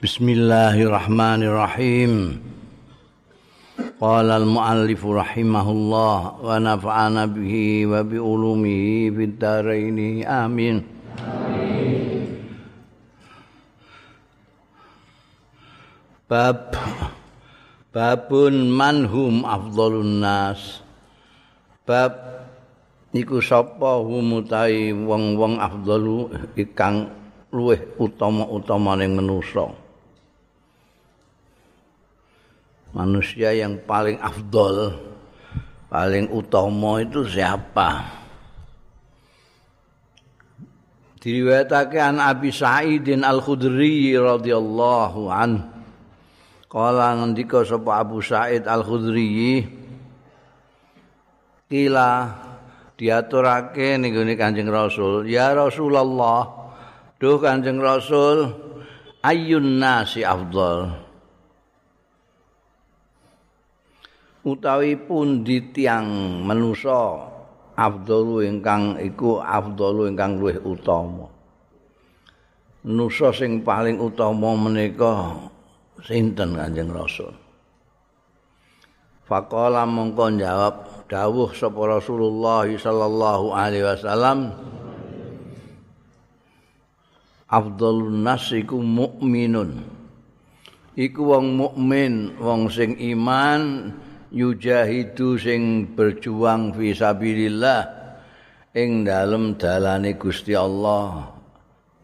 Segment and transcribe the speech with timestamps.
[0.00, 2.40] Bismillahirrahmanirrahim.
[4.00, 10.24] Qala al-muallif rahimahullah wa nafa'ana bihi wa bi ulumihi fid dharain.
[10.24, 10.88] Amin.
[16.32, 16.80] Bab
[17.92, 20.80] babun manhum afdhalun nas.
[21.84, 22.16] Bab
[23.12, 27.12] iku sapa humutai wong-wong afdalu ikang
[27.52, 29.79] luweh utama-utama ning manusa.
[32.94, 34.94] Manusia yang paling afdol,
[35.90, 38.18] paling utama itu siapa?
[41.20, 45.68] Diriwayatake an Abi Sa'idin Al-Khudri radhiyallahu an.
[46.70, 49.60] Kala ngendika sapa Abu Sa'id Al-Khudri
[51.70, 52.10] kila
[52.98, 56.72] diaturake ning Kanjeng Rasul, ya Rasulullah,
[57.16, 58.50] duh Kanjeng Rasul,
[59.24, 60.99] ayyun nasi afdal.
[64.44, 67.28] Utawi pundi tiyang manusa
[67.76, 71.28] afdalu ingkang iku afdalu ingkang luwih utama.
[72.80, 75.36] Manusa sing paling utama menika
[76.00, 77.32] sinten Kanjeng Rasul?
[79.28, 80.74] Faqala mongko jawab
[81.06, 84.50] dawuh sapa Rasulullah sallallahu alaihi wasallam
[87.50, 89.82] Afdalun nasiku mu'minun.
[90.94, 93.90] Iku wong mukmin, wong sing iman,
[94.30, 97.82] yujahidu sing berjuang fi sabilillah
[98.74, 101.40] ing dalem dalane Gusti Allah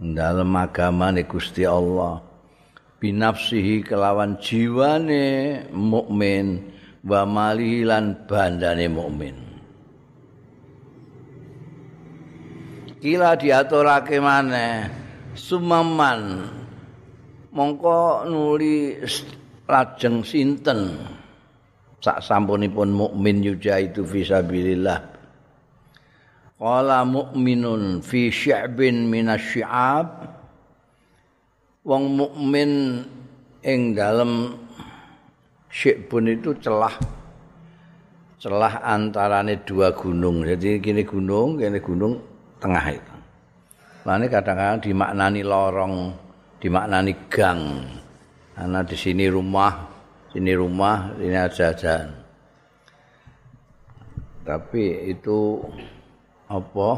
[0.01, 2.21] dalem agamane Gusti Allah.
[2.97, 6.73] Binafsihi kelawan jiwane mukmin
[7.05, 9.37] wa malihi lan bandane mukmin.
[12.97, 14.89] Kila diaturake maneh
[15.37, 16.49] sumaman
[17.53, 18.97] mongko nuli
[19.69, 20.97] lajeng sinten
[22.07, 25.03] sak sampunipun mukmin yujahidu fi sabilillah.
[26.55, 30.07] Qala mukminun fi sya'bin minasyi'ab
[31.83, 33.03] wong mukmin
[33.67, 34.55] ing dalem
[35.67, 36.95] syibun itu celah.
[38.39, 40.47] Celah antarane dua gunung.
[40.47, 42.23] Jadi kini gunung kini gunung
[42.63, 43.15] tengah itu.
[44.07, 46.15] Lainnya kadang-kadang dimaknani lorong,
[46.63, 47.83] dimaknani gang.
[48.55, 49.96] Karena di sini rumah,
[50.35, 52.11] ini rumah, ini jajan.
[54.43, 55.63] Tapi itu
[56.51, 56.91] apa?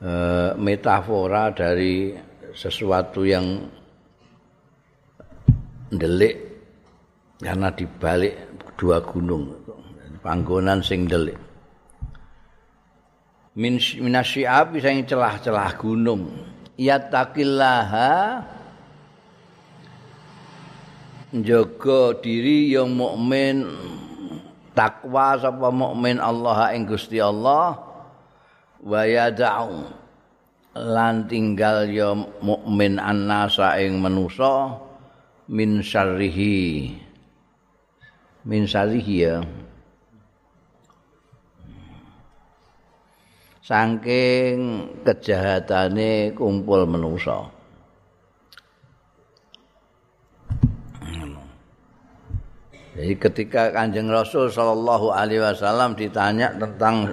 [0.00, 0.12] E,
[0.58, 2.14] metafora dari
[2.54, 3.66] sesuatu yang
[5.90, 6.34] delik
[7.42, 8.34] karena dibalik
[8.78, 9.50] dua gunung
[10.22, 11.36] panggonan sing delik
[13.58, 16.30] min minasyiab bisa celah-celah gunung
[16.78, 18.12] yattaqillaha
[21.30, 23.62] njaga diri yang mukmin
[24.74, 27.78] takwa sapa mukmin Allah ing Gusti Allah.
[28.80, 29.86] Wa yad'u
[30.74, 34.80] lan tinggal ya mukmin annasa ing manusa
[35.52, 36.96] min syarrihi.
[38.48, 39.44] Min syarrihi ya.
[43.60, 47.59] Saking kejahatane kumpul manusa
[53.00, 57.08] Jadi ketika Kanjeng Rasul Shallallahu Alaihi Wasallam ditanya tentang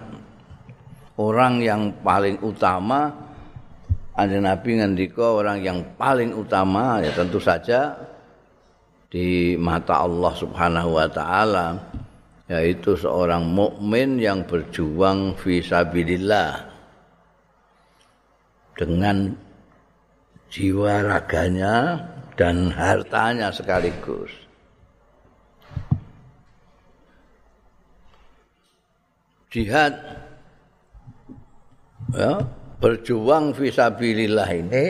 [1.15, 3.07] orang yang paling utama,
[4.11, 7.95] Kanjeng Nabi ngendiko orang yang paling utama ya tentu saja
[9.07, 11.79] di mata Allah Subhanahu Wa Taala
[12.51, 16.67] yaitu seorang mukmin yang berjuang visabilillah
[18.75, 19.31] dengan
[20.51, 21.95] jiwa raganya
[22.35, 24.46] dan hartanya sekaligus.
[29.57, 29.93] Jihad
[32.13, 32.45] ya,
[32.77, 34.85] berjuang visabilillah ini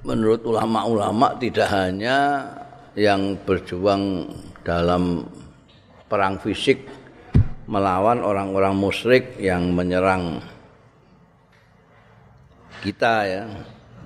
[0.00, 2.48] menurut ulama-ulama tidak hanya
[2.96, 4.32] yang berjuang
[4.64, 5.28] dalam
[6.08, 6.88] perang fisik
[7.68, 10.40] melawan orang-orang musyrik yang menyerang
[12.80, 13.44] kita ya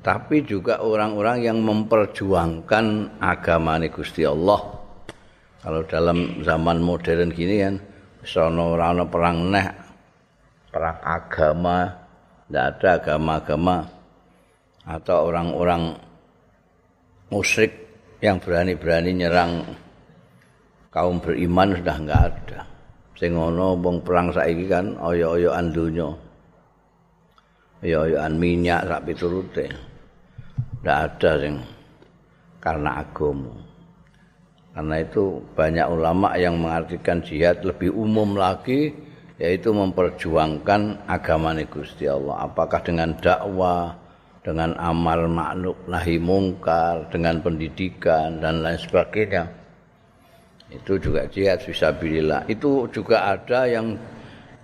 [0.03, 4.61] tapi juga orang-orang yang memperjuangkan agama Gusti Allah.
[5.65, 7.94] Kalau dalam zaman modern gini kan
[8.25, 9.69] sono ora ana perang neh.
[10.73, 11.77] Perang agama.
[12.51, 13.77] Ndak ada agama-agama.
[14.85, 15.97] Atau orang-orang
[17.33, 17.73] musyrik
[18.21, 19.65] yang berani-berani nyerang
[20.93, 22.61] kaum beriman sudah enggak ada.
[23.17, 26.11] Sing ngono wong perang saiki kan oyo-oyoan donya.
[27.81, 29.67] Oyo-oyoan minyak sak piturute.
[30.85, 31.57] Tidak ada yang
[32.61, 33.64] karena agama.
[34.75, 38.91] Karena itu banyak ulama yang mengartikan jihad lebih umum lagi
[39.39, 42.47] yaitu memperjuangkan agama Gusti Allah.
[42.47, 43.95] Apakah dengan dakwah,
[44.43, 49.47] dengan amal makhluk nahi mungkar, dengan pendidikan dan lain sebagainya.
[50.75, 52.51] Itu juga jihad fisabilillah.
[52.51, 53.95] Itu juga ada yang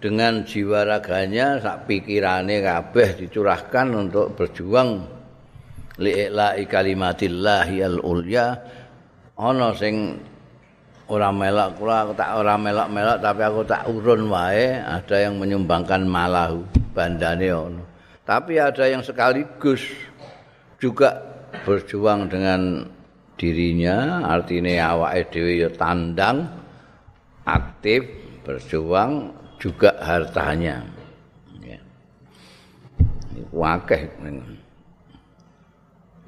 [0.01, 5.07] dengan jiwa raganya sak pikirane kabeh dicurahkan untuk berjuang
[6.01, 8.47] li'ila'i kalimatillahi al-ulya
[9.41, 10.21] ana sing
[11.09, 16.05] ora melok kula aku tak ora melok-melok tapi aku tak urun wae ada yang menyumbangkan
[16.05, 16.61] malahu
[16.93, 17.83] bandane ono
[18.29, 19.89] tapi ada yang sekaligus
[20.77, 21.17] juga
[21.65, 22.85] berjuang dengan
[23.41, 26.45] dirinya artinya awake dhewe ya tandang
[27.49, 28.05] aktif
[28.45, 30.85] berjuang juga hartanya.
[31.61, 31.81] Ya.
[33.53, 34.03] Wakeh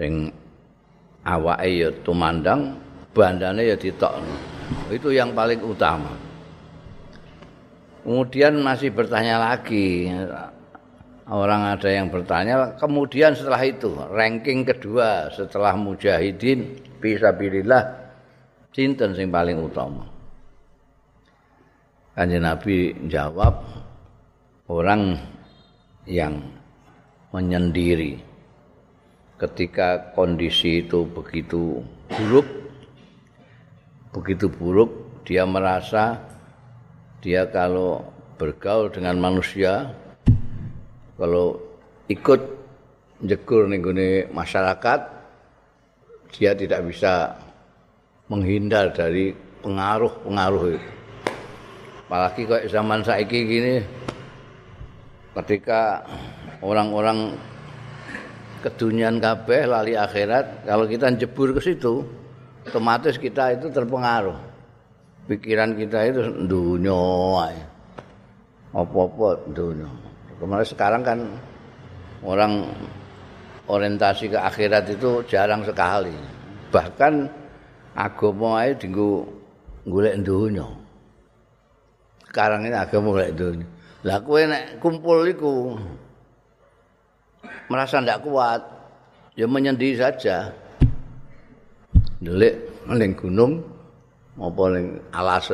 [0.01, 0.35] ning
[1.25, 2.77] awake ya tumandang
[3.13, 4.37] bandane ya ditokno.
[4.89, 6.13] Itu yang paling utama.
[8.03, 10.11] Kemudian masih bertanya lagi.
[11.23, 17.95] Orang ada yang bertanya, kemudian setelah itu ranking kedua setelah mujahidin fisabilillah
[18.75, 20.03] sinten sing paling utama.
[22.13, 23.65] Kanjeng Nabi jawab
[24.67, 25.15] orang
[26.11, 26.43] yang
[27.31, 28.19] menyendiri
[29.39, 31.81] ketika kondisi itu begitu
[32.11, 32.62] buruk
[34.13, 36.21] begitu buruk dia merasa
[37.25, 38.05] dia kalau
[38.37, 39.89] bergaul dengan manusia
[41.17, 41.57] kalau
[42.13, 42.41] ikut
[43.23, 45.01] jegur nih masyarakat
[46.33, 47.37] dia tidak bisa
[48.27, 50.91] menghindar dari pengaruh-pengaruh itu.
[52.09, 53.75] Apalagi kayak zaman saiki gini
[55.33, 56.05] ketika
[56.61, 57.37] orang-orang
[58.61, 62.05] kedunian kabeh lali akhirat kalau kita jebur ke situ
[62.67, 64.39] otomatis kita itu terpengaruh.
[65.23, 66.21] Pikiran kita itu
[66.51, 67.55] dunia
[68.73, 69.87] Apa-apa dunia.
[70.41, 71.19] Kemarin sekarang kan
[72.25, 72.67] orang
[73.71, 76.15] orientasi ke akhirat itu jarang sekali.
[76.73, 77.29] Bahkan
[77.95, 79.29] agama itu dinggo
[79.87, 80.67] golek dunia.
[82.27, 83.69] Sekarang ini agama golek dunia.
[84.03, 85.79] Lah kowe nek kumpul iku
[87.71, 88.63] merasa ndak kuat,
[89.39, 90.51] ya menyendiri saja.
[92.23, 92.55] Ndelik
[92.87, 93.59] ning gunung
[94.39, 95.51] apa ning alas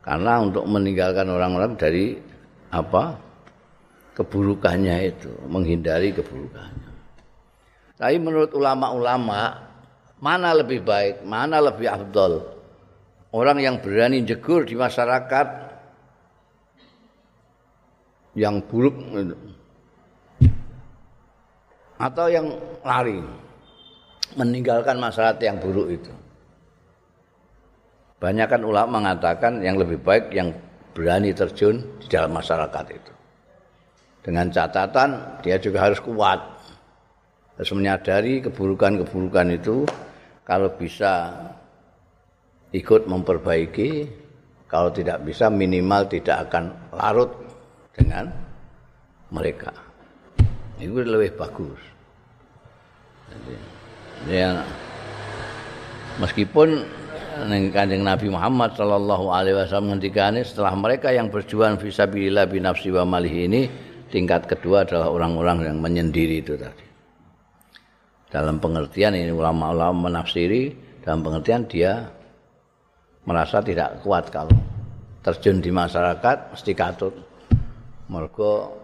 [0.00, 2.18] Karena untuk meninggalkan orang-orang dari
[2.74, 3.30] apa?
[4.10, 6.90] keburukannya itu, menghindari keburukannya.
[7.96, 9.56] Tapi menurut ulama-ulama,
[10.20, 12.44] mana lebih baik, mana lebih afdol?
[13.32, 15.72] Orang yang berani jegur di masyarakat
[18.36, 18.98] yang buruk
[21.96, 22.46] atau yang
[22.84, 23.24] lari
[24.38, 26.12] meninggalkan masyarakat yang buruk itu.
[28.20, 30.52] Banyak kan ulama mengatakan yang lebih baik yang
[30.92, 33.12] berani terjun di dalam masyarakat itu.
[34.20, 36.40] Dengan catatan dia juga harus kuat.
[37.56, 39.88] Harus menyadari keburukan-keburukan itu
[40.44, 41.32] kalau bisa
[42.76, 44.08] ikut memperbaiki,
[44.68, 47.32] kalau tidak bisa minimal tidak akan larut
[47.96, 48.30] dengan
[49.32, 49.72] mereka.
[50.76, 51.80] Itu lebih bagus.
[53.30, 53.54] Jadi,
[54.28, 54.60] ya
[56.20, 56.84] meskipun
[57.48, 59.96] ning Kanjeng Nabi Muhammad sallallahu alaihi wasallam
[60.44, 63.70] setelah mereka yang berjuang fisabilillah binafsi wa malih ini
[64.10, 66.84] tingkat kedua adalah orang-orang yang menyendiri itu tadi.
[68.30, 72.06] Dalam pengertian ini ulama-ulama menafsiri dalam pengertian dia
[73.24, 74.54] merasa tidak kuat kalau
[75.24, 77.14] terjun di masyarakat mesti katut.
[78.10, 78.74] Mergo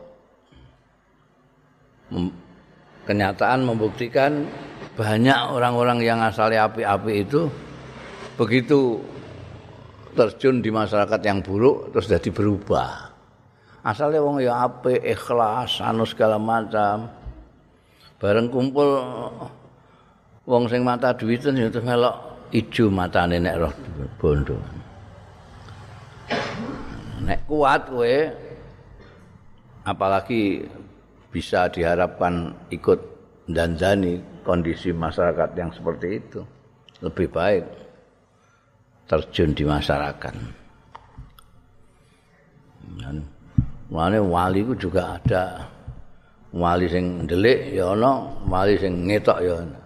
[3.07, 4.47] kenyataan membuktikan
[4.97, 7.53] banyak orang-orang yang asalnya api-api itu
[8.41, 8.97] begitu
[10.17, 13.13] terjun di masyarakat yang buruk terus jadi berubah.
[13.87, 17.07] Asalnya wong ya api, ikhlas, anu segala macam.
[18.17, 19.05] Bareng kumpul
[20.49, 22.17] wong sing mata duiten ya terus melok
[22.51, 23.75] ijo matane nek roh
[24.17, 24.57] bondo.
[27.21, 28.17] Nek kuat kowe
[29.85, 30.65] apalagi
[31.31, 32.99] bisa diharapkan ikut
[33.47, 36.41] danjani kondisi masyarakat yang seperti itu.
[37.03, 37.65] Lebih baik
[39.11, 40.35] terjun di masyarakat.
[43.03, 43.27] Dan
[43.91, 45.67] wali ku juga ada.
[46.57, 49.81] Wali sing ndelik ya ana, wali sing ngetok ya ana.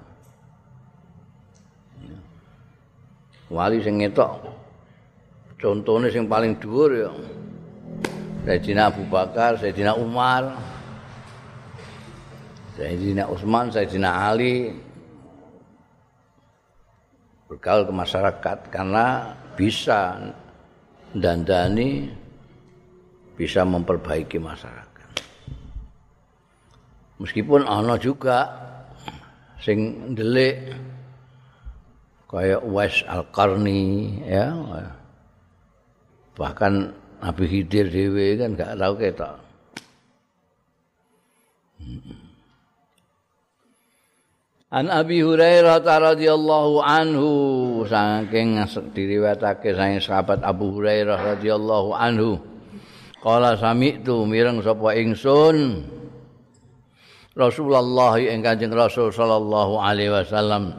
[3.50, 4.60] Wali sing ngetok
[5.60, 7.10] contohnya sing paling dhuwur ya
[8.40, 10.56] Sayyidina Abu Bakar, Sayyidina Umar,
[12.80, 14.72] Sayyidina Utsman, Sayyidina Ali
[17.44, 20.16] bergaul ke masyarakat karena bisa
[21.12, 22.08] dandani
[23.37, 25.08] bisa memperbaiki masyarakat.
[27.20, 28.49] Meskipun ana juga
[29.60, 30.72] sing ndelik
[32.32, 34.56] kaya Wes Al-Qarni ya.
[36.32, 36.72] Bahkan
[37.20, 39.37] Nabi Khidir dhewe kan gak tahu ketok.
[44.70, 47.30] An Abi Hurairah radhiyallahu anhu
[47.90, 48.54] saking
[48.94, 52.38] diriwayatake saking sahabat Abu Hurairah radhiyallahu anhu.
[53.18, 55.82] Kala sami'tu mireng sapa ingsun?
[57.34, 60.70] Rasulullah ing Kanjeng Rasul sallallahu alaihi wasallam.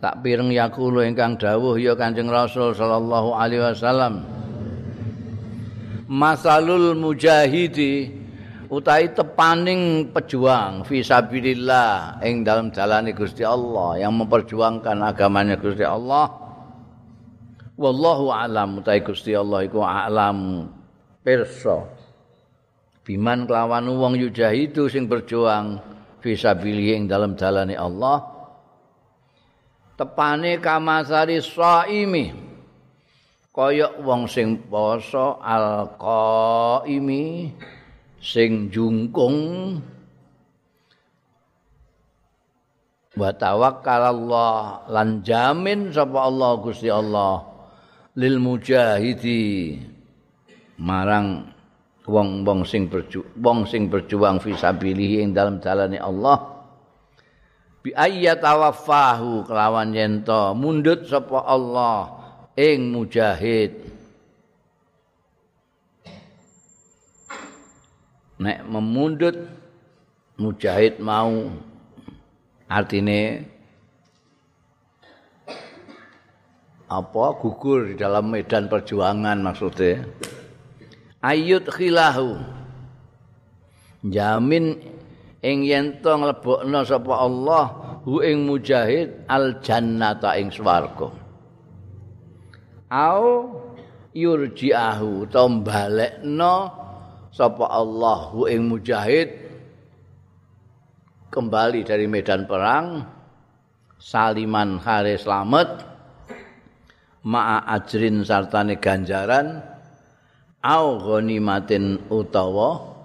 [0.00, 4.24] Tak pireng yakulu ingkang dawuh ya Kanjeng Rasul sallallahu alaihi wasallam
[6.08, 8.19] Masalul mujahidi
[8.70, 16.30] utahi tepaning pejuang fisabilillah ing dalam jalani Gusti Allah yang memperjuangkan agamanya Gusti Allah.
[17.74, 20.70] Wallahu alam utahi Gusti Allah iku alam
[21.26, 21.82] pirsa.
[23.02, 25.82] Biman kelawan wong yujahidu sing berjuang
[26.22, 28.22] fisabilillah ing dalam jalani Allah.
[29.98, 32.30] Tepane kamasari saimi
[33.50, 37.50] kaya wong sing poso alqaimi
[38.20, 39.80] sing jungkung.
[43.10, 47.42] Wa tawakkalallah lan jamin sapa Allah Gusti Allah
[48.14, 49.76] lil mujahidi.
[50.80, 51.50] Marang
[52.06, 56.62] wong-wong sing berjuang wong sing berjuang fisabilihi ing dalam dalane Allah.
[57.80, 60.22] Bi ayyatawaffahu kelawan yen
[60.54, 62.20] mundut sapa Allah
[62.56, 63.89] ing mujahid
[68.40, 69.36] nek memundut
[70.40, 71.52] mujahid mau.
[72.70, 73.50] Artine
[76.86, 80.06] apa gugur di dalam medan perjuangan maksudnya?
[81.20, 82.38] Ayut khilahu.
[84.06, 84.80] Jamin
[85.44, 87.64] ing yen to nglebokno sapa Allah
[88.06, 91.10] hu ing mujahid al jannata ing swarga.
[92.88, 93.26] Au
[94.14, 96.79] yurji'ahu to balekno
[97.30, 99.30] sapa Allah ing mujahid?
[101.30, 103.06] Kembali dari medan perang.
[104.00, 105.84] Saliman hari selamat
[107.22, 109.62] ma'a ajrin sartane ganjaran.
[110.60, 113.00] Au ghanimatin utawa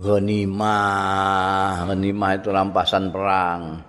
[0.00, 1.90] ghanimah.
[1.90, 3.82] Ghanimah itu rampasan perang.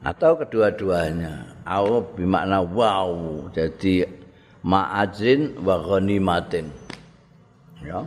[0.00, 1.62] Atau kedua-duanya.
[1.68, 4.08] Au bermakna wow jadi
[4.60, 6.68] ma'ajrin wa ghanimatin
[7.80, 8.04] ya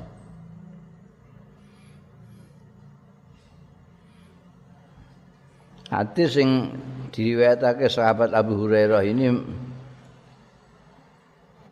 [5.93, 6.73] Hadis sing
[7.13, 9.29] diriwayatake sahabat Abu Hurairah ini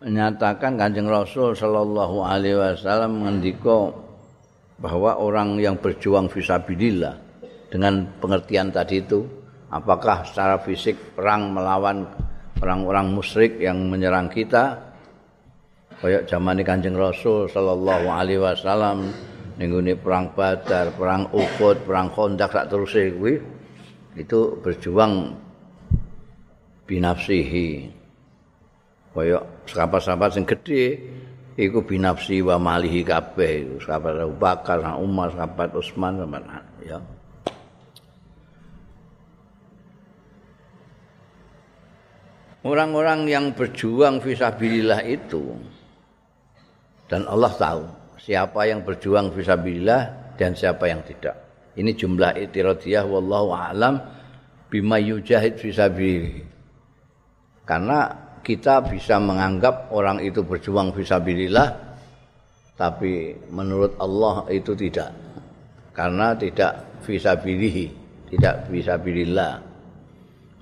[0.06, 3.90] menyatakan Kanjeng Rasul sallallahu alaihi wasallam mengendika
[4.78, 7.18] bahwa orang yang berjuang fisabilillah
[7.74, 9.25] dengan pengertian tadi itu
[9.74, 12.06] apakah secara fisik perang melawan
[12.62, 14.94] orang-orang musyrik yang menyerang kita?
[15.98, 19.10] Kayak zaman Kanjeng Rasul sallallahu alaihi wasallam
[19.58, 23.61] ning perang Badar, perang Uhud, perang Khandaq sak terusé kuwi
[24.15, 25.36] itu berjuang
[26.88, 27.88] binafsihi.
[29.12, 31.00] Kaya sahabat-sahabat sing gedhe
[31.60, 33.80] iku binafsi wa malihi kabeh.
[33.84, 36.20] Sahabat Abu Bakar, Umar, sahabat Utsman
[36.84, 37.00] ya.
[42.62, 45.58] Orang-orang yang berjuang fisabilillah itu
[47.10, 47.84] dan Allah tahu
[48.22, 51.50] siapa yang berjuang fisabilillah dan siapa yang tidak.
[51.78, 53.96] Ini jumlah itiradiyah wallahu a'lam
[54.68, 56.50] bima yujahid fisabilillah.
[57.63, 58.00] Karena
[58.42, 61.92] kita bisa menganggap orang itu berjuang fisabilillah
[62.75, 65.13] tapi menurut Allah itu tidak.
[65.94, 67.88] Karena tidak fisabilihi,
[68.34, 69.62] tidak fisabilillah.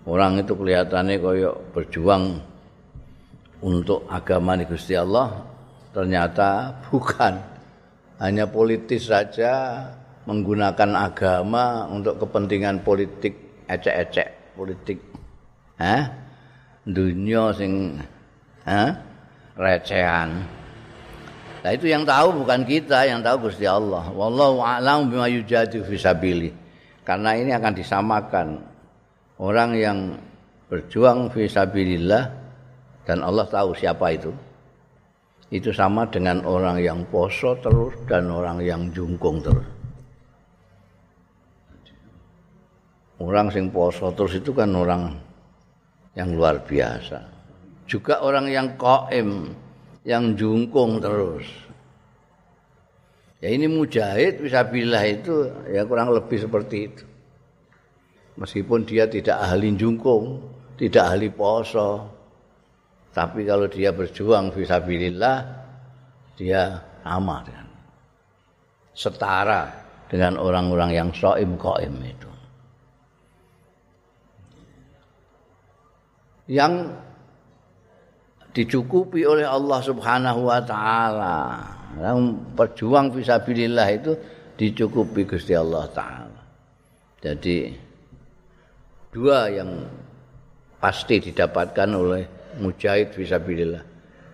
[0.09, 2.41] Orang itu kelihatannya koyok berjuang
[3.63, 5.43] untuk agama di Gusti Allah
[5.91, 7.33] ternyata bukan
[8.19, 9.83] hanya politis saja
[10.27, 14.99] menggunakan agama untuk kepentingan politik ecek-ecek politik.
[15.79, 16.11] Hah?
[16.89, 18.01] dunia sing
[18.65, 18.91] Hah?
[19.55, 20.41] recehan.
[21.59, 24.07] Nah itu yang tahu bukan kita yang tahu Gusti Allah.
[24.11, 26.55] Wallahu a'lam bima yujadu fisabili
[27.03, 28.47] karena ini akan disamakan
[29.39, 29.97] orang yang
[30.71, 32.31] berjuang fisabilillah
[33.03, 34.31] dan Allah tahu siapa itu.
[35.49, 39.78] Itu sama dengan orang yang poso terus dan orang yang jungkung terus
[43.19, 45.15] orang sing poso terus itu kan orang
[46.15, 47.19] yang luar biasa.
[47.89, 49.51] Juga orang yang koim,
[50.05, 51.47] yang jungkung terus.
[53.39, 57.03] Ya ini mujahid bisa bilah itu ya kurang lebih seperti itu.
[58.35, 60.39] Meskipun dia tidak ahli jungkung,
[60.79, 62.07] tidak ahli poso,
[63.11, 65.37] tapi kalau dia berjuang visabilillah
[66.39, 67.67] dia sama dengan
[68.95, 69.63] setara
[70.07, 72.28] dengan orang-orang yang soim koim itu.
[76.49, 76.97] Yang
[78.57, 81.37] dicukupi oleh Allah Subhanahu wa taala.
[82.01, 82.19] Yang
[82.57, 84.11] berjuang fisabilillah itu
[84.57, 86.41] dicukupi Gusti Allah taala.
[87.19, 87.69] Jadi
[89.13, 89.69] dua yang
[90.79, 92.23] pasti didapatkan oleh
[92.59, 93.83] mujahid fisabilillah.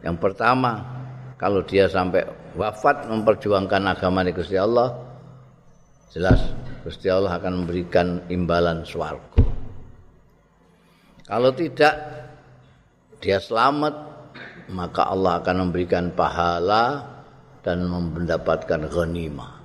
[0.06, 0.82] Yang pertama,
[1.36, 4.94] kalau dia sampai wafat memperjuangkan agama Gusti Allah,
[6.14, 6.54] jelas
[6.86, 9.45] Gusti Allah akan memberikan imbalan swarga.
[11.26, 11.94] Kalau tidak
[13.18, 13.96] dia selamat,
[14.70, 17.02] maka Allah akan memberikan pahala
[17.66, 19.58] dan mendapatkan ghanimah.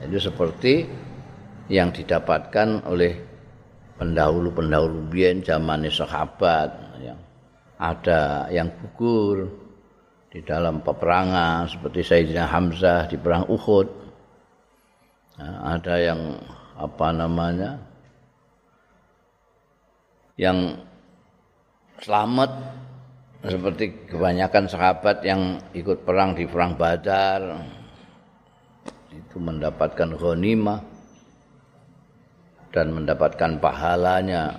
[0.00, 0.88] Itu seperti
[1.68, 3.20] yang didapatkan oleh
[4.00, 7.20] pendahulu-pendahulu biyen zaman sahabat yang
[7.76, 9.52] ada yang gugur
[10.32, 13.88] di dalam peperangan seperti Sayyidina Hamzah di perang Uhud.
[15.36, 16.40] Nah, ada yang
[16.72, 17.87] apa namanya?
[20.38, 20.78] Yang
[21.98, 22.50] selamat
[23.42, 27.58] seperti kebanyakan sahabat yang ikut perang di perang Badar
[29.10, 30.78] itu mendapatkan ghanimah
[32.70, 34.54] dan mendapatkan pahalanya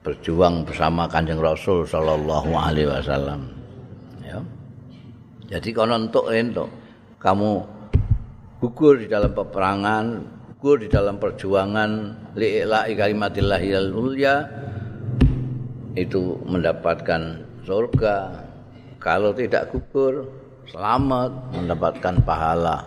[0.00, 3.52] berjuang bersama Kanjeng Rasul sallallahu alaihi wasallam.
[4.24, 4.40] Ya.
[5.52, 6.64] Jadi kalau untuk itu
[7.20, 7.60] kamu
[8.56, 10.04] gugur di dalam peperangan
[10.62, 11.90] gugur di dalam perjuangan
[12.38, 14.46] li'ila'i kalimatillahil ulya
[15.98, 18.46] itu mendapatkan surga.
[19.02, 20.30] Kalau tidak gugur
[20.70, 22.86] selamat mendapatkan pahala.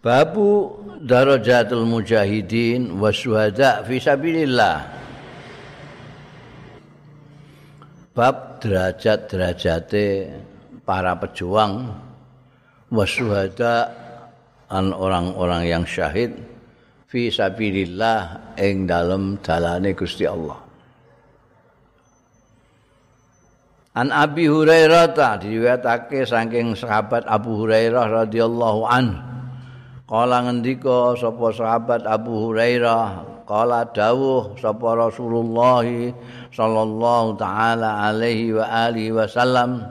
[0.00, 4.88] Babu darajatul mujahidin wasyuhada fi sabilillah.
[8.16, 10.08] Bab derajat-derajate
[10.82, 11.90] para pejuang
[12.92, 13.88] wasyuhada
[14.72, 16.32] an orang-orang yang syahid
[17.12, 20.56] fi sabilillah ing dalem dalane Gusti Allah.
[23.92, 29.20] An Abi Hurairah ta diriwayatake saking sahabat Abu Hurairah radhiyallahu an.
[30.08, 35.84] Kala ngendika sapa sahabat Abu Hurairah, kala dawuh sapa Rasulullah
[36.48, 39.84] sallallahu taala alaihi wa alihi wasallam.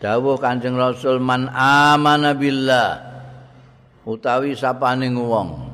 [0.00, 3.04] Dawuh Kanjeng Rasul man amana billah
[4.08, 5.68] utawi sapaning wong.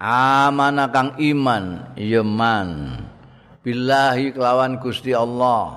[0.00, 2.96] Amana kang iman yeman
[3.60, 5.76] billahi kelawan Gusti Allah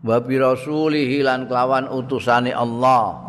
[0.00, 3.20] wa bi rasulihi lan kelawan utusane Allah.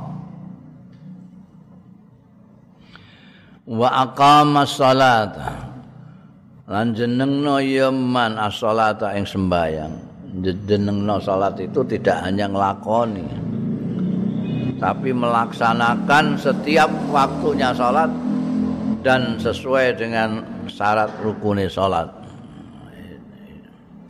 [3.69, 5.51] Wa aqama salata
[6.71, 13.27] lan jenengno yeman as-salata ing sembayang jenengno salat itu tidak hanya nglakoni
[14.79, 18.11] tapi melaksanakan setiap waktunya sholat
[19.05, 22.09] dan sesuai dengan syarat rukuni sholat.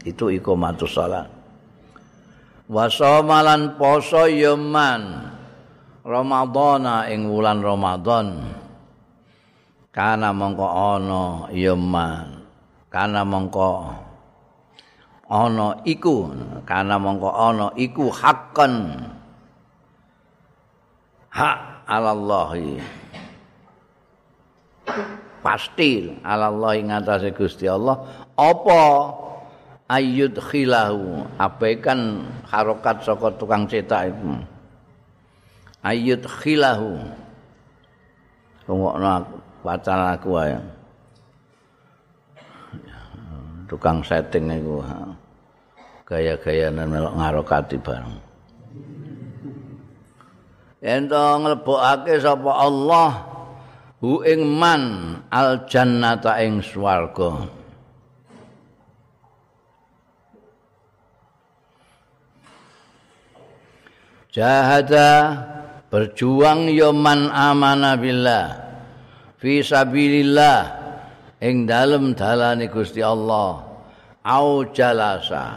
[0.06, 1.28] Itu ikomatus sholat.
[2.66, 5.32] Wasomalan poso yeman
[6.02, 8.28] Ramadana ing wulan Ramadan.
[9.94, 11.24] Kana mongko ana
[11.56, 12.46] yeman
[12.96, 13.92] kana mongko
[15.28, 16.32] ana iku
[16.64, 18.96] kana mongko ana iku haqqan
[21.36, 22.80] hak alallahi
[25.44, 28.00] pasti alallahi ngatasé Gusti Allah.
[28.40, 29.12] Apa
[29.92, 34.32] ayyud khilahu abaikan harokat saka tukang cetak itu
[35.84, 36.98] ayyud khilahu
[38.66, 39.28] rungokno
[39.62, 40.58] wacana aku wae.
[43.66, 44.86] Tukang setting iku
[46.06, 48.25] gaya-gayane melok ngarokati bareng
[50.86, 53.12] ento nglebokake sapa Allah
[54.06, 57.50] hu ing man al jannata ing swarga.
[64.30, 65.10] Jahada
[65.90, 68.52] berjuang ya man amana billah
[69.42, 70.60] fi sabilillah
[71.40, 73.64] ing dalem dalane Gusti Allah
[74.22, 75.56] au jalasa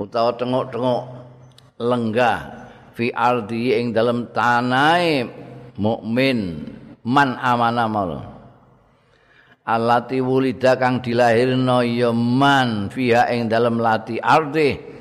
[0.00, 1.02] utawa tengok-tengok
[1.84, 2.57] lenggah
[2.98, 5.22] fi ardi ing dalam tanai
[5.78, 6.66] mukmin
[7.06, 8.10] man amana mal
[9.62, 14.98] alati wulida kang dilahirno ya man fiha ing dalam lati ardi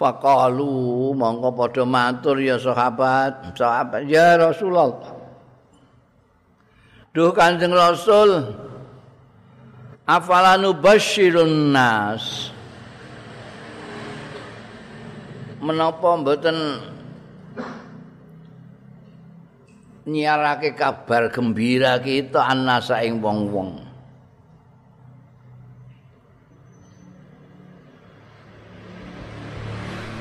[0.00, 4.96] Faqalu mongko padha matur ya sahabat, sahabat ya Rasulullah.
[7.12, 8.48] Duh Kanjeng Rasul,
[10.10, 12.50] afalanu basyirun nas.
[15.62, 16.56] Menapa mboten
[20.10, 23.86] nyiarake kabar gembira kita anasa ing wong-wong.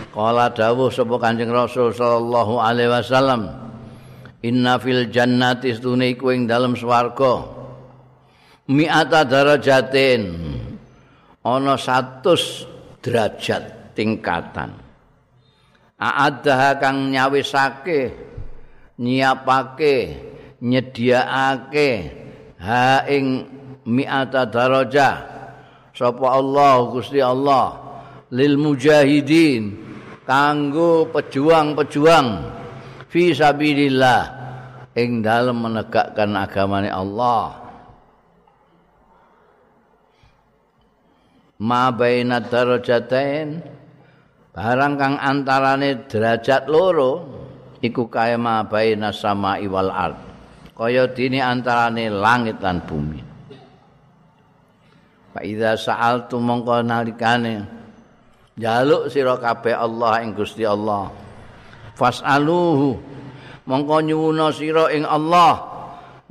[0.10, 3.56] Kala dawuh sapa Kanjeng Rasul sallallahu alaihi wasallam
[4.41, 7.59] Inna fil jannati stune iku ing dalem swarga
[8.69, 10.23] mi'ata darajatin.
[11.41, 14.69] Ana 100 derajat tingkatan.
[15.99, 18.13] A'adha kang nyawisake
[19.01, 19.95] nyiapake
[20.63, 21.89] nyediaake
[22.62, 23.25] ha ing
[23.84, 25.15] mi'ata darajah.
[25.91, 27.75] Sapa Allah Gusti Allah?
[28.32, 29.63] Lil mujahidin
[30.23, 32.27] kanggo pejuang-pejuang.
[33.10, 34.21] Fi sabilillah
[34.93, 37.68] ing dalem menegakkan agamane Allah
[41.60, 43.60] ma baina darajatain
[44.56, 47.12] barang kang antarane derajat loro
[47.84, 50.19] iku kaya ma baina sama iwal ard.
[50.80, 53.19] Kaya dini antarane langit lan bumi.
[55.36, 57.67] Fa idza sa'altu mongko nalikane
[58.56, 61.12] jaluk sira kabeh Allah ing Gusti Allah.
[62.00, 62.95] Fasaluhu
[63.67, 65.67] mongko nyuwuna sira ing Allah.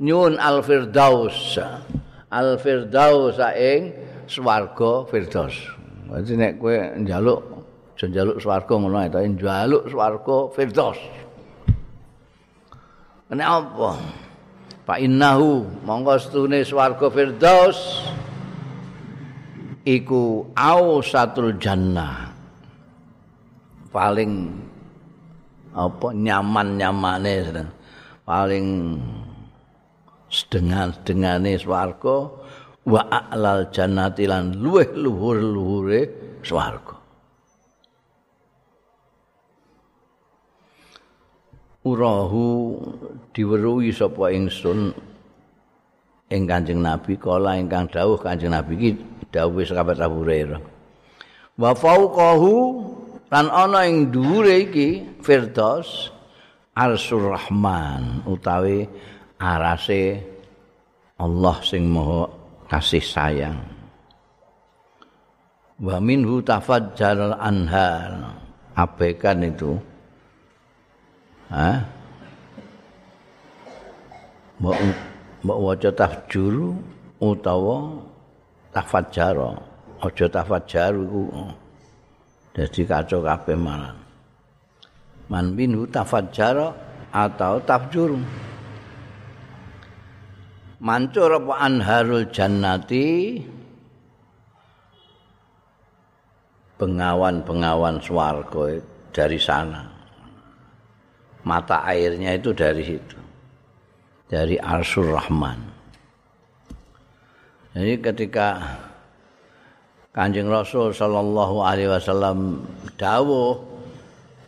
[0.01, 1.59] Nyun al firdaus
[2.33, 5.57] al firdaus ing swarga firdaus.
[6.09, 7.41] Jadi nek kowe njaluk
[7.97, 10.99] njaluk swarga ngono ta njaluk swarga firdaus.
[13.29, 13.91] Nek apa?
[14.85, 17.77] Fa innahu mongko stune swarga firdaus
[19.85, 22.29] iku ausatul jannah.
[23.89, 24.31] Paling
[25.73, 27.33] apa nyaman-nyamane
[28.25, 28.65] paling
[30.29, 32.29] sedengan-sedengane swarga
[32.89, 36.01] wa a'lal jannati lan luweh luhur-luhure
[36.41, 36.99] swarga
[41.85, 42.75] urahu
[43.31, 44.91] diweruhi sapa ingsun
[46.29, 48.91] ing Kanjeng Nabi kala ingkang dawuh Kanjeng Nabi iki
[49.33, 50.61] dawuh sahabat Abu Hurairah.
[51.59, 52.53] Wa fauqahu
[53.33, 56.13] lan ana ing dhuwure iki Firdaus
[56.77, 58.87] Arsur Rahman utawi
[59.35, 60.23] arase
[61.19, 62.38] Allah sing Maha
[62.69, 63.59] kasih sayang.
[65.81, 68.37] Wa minhu tafajjaral anhar.
[68.77, 69.75] Abaikan itu.
[71.51, 71.83] Hah?
[74.59, 74.75] Mbok
[75.43, 76.75] mbok waca tafjuru
[77.19, 77.95] utawa
[78.75, 79.55] tafajjara
[80.03, 81.23] aja tafajjaru iku
[82.55, 83.95] dadi kacau kabeh malah
[85.31, 86.71] man minhu tafajjara
[87.11, 88.19] atau tafjur
[90.79, 93.39] mancur apa anharul jannati?
[96.79, 98.79] Bengawan-bengawan swarga
[99.11, 99.83] dari sana.
[101.43, 103.19] Mata airnya itu dari situ.
[104.31, 105.59] Dari Arsur Rahman.
[107.75, 108.79] Jadi ketika
[110.15, 112.65] Kanjeng Rasul sallallahu alaihi wasallam
[112.97, 113.61] dawuh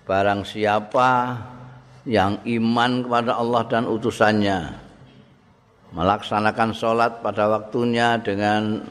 [0.09, 1.37] barang siapa
[2.03, 4.90] yang iman kepada Allah dan utusannya
[5.91, 8.87] melaksanakan sholat pada waktunya dengan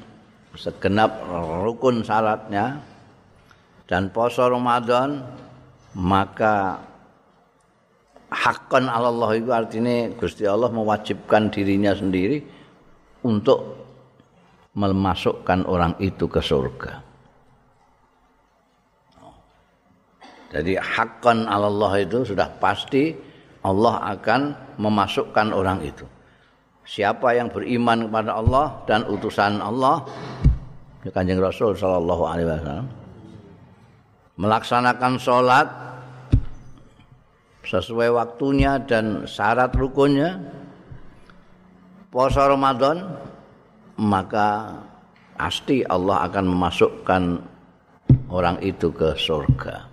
[0.52, 1.24] segenap
[1.64, 2.80] rukun syaratnya
[3.88, 5.24] dan poso Ramadan
[5.96, 6.78] maka
[8.30, 12.44] hakkan Allah itu artinya Gusti Allah mewajibkan dirinya sendiri
[13.26, 13.80] untuk
[14.78, 17.02] memasukkan orang itu ke surga.
[20.50, 23.14] Jadi hakkan Allah itu sudah pasti
[23.62, 24.40] Allah akan
[24.78, 26.06] memasukkan orang itu.
[26.84, 30.02] Siapa yang beriman kepada Allah dan utusan Allah,
[31.06, 32.88] Kanjeng Rasul Shallallahu Alaihi Wasallam,
[34.40, 35.68] melaksanakan sholat
[37.62, 40.40] sesuai waktunya dan syarat rukunnya,
[42.10, 43.06] puasa Ramadan
[44.00, 44.80] maka
[45.36, 47.22] pasti Allah akan memasukkan
[48.32, 49.88] orang itu ke surga.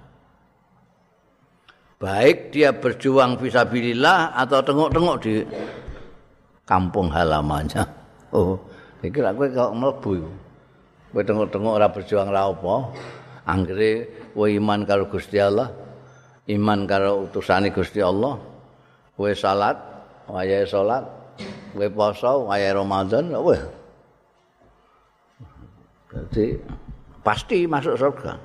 [1.98, 5.42] Baik dia berjuang visabilillah atau tengok-tengok di
[6.68, 7.88] kampung halamannya.
[8.36, 8.60] Oh,
[9.00, 10.28] pikir aku kalau melebu
[11.08, 12.76] Kowe tengok-tengok ora berjuang ra apa.
[13.48, 13.92] Anggere
[14.36, 15.72] kowe iman karo Gusti Allah,
[16.52, 18.36] iman karo utusane Gusti Allah,
[19.16, 19.80] kowe salat,
[20.28, 21.08] wayahe salat,
[21.72, 23.64] kowe poso, wayahe Ramadan, wah.
[26.12, 26.60] Jadi
[27.24, 28.36] pasti masuk surga.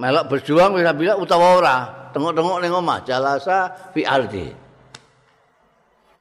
[0.00, 1.76] Melok berjuang bisa bila utawa ora,
[2.12, 4.46] tengok-tengok ning omah jalasa fi ardi.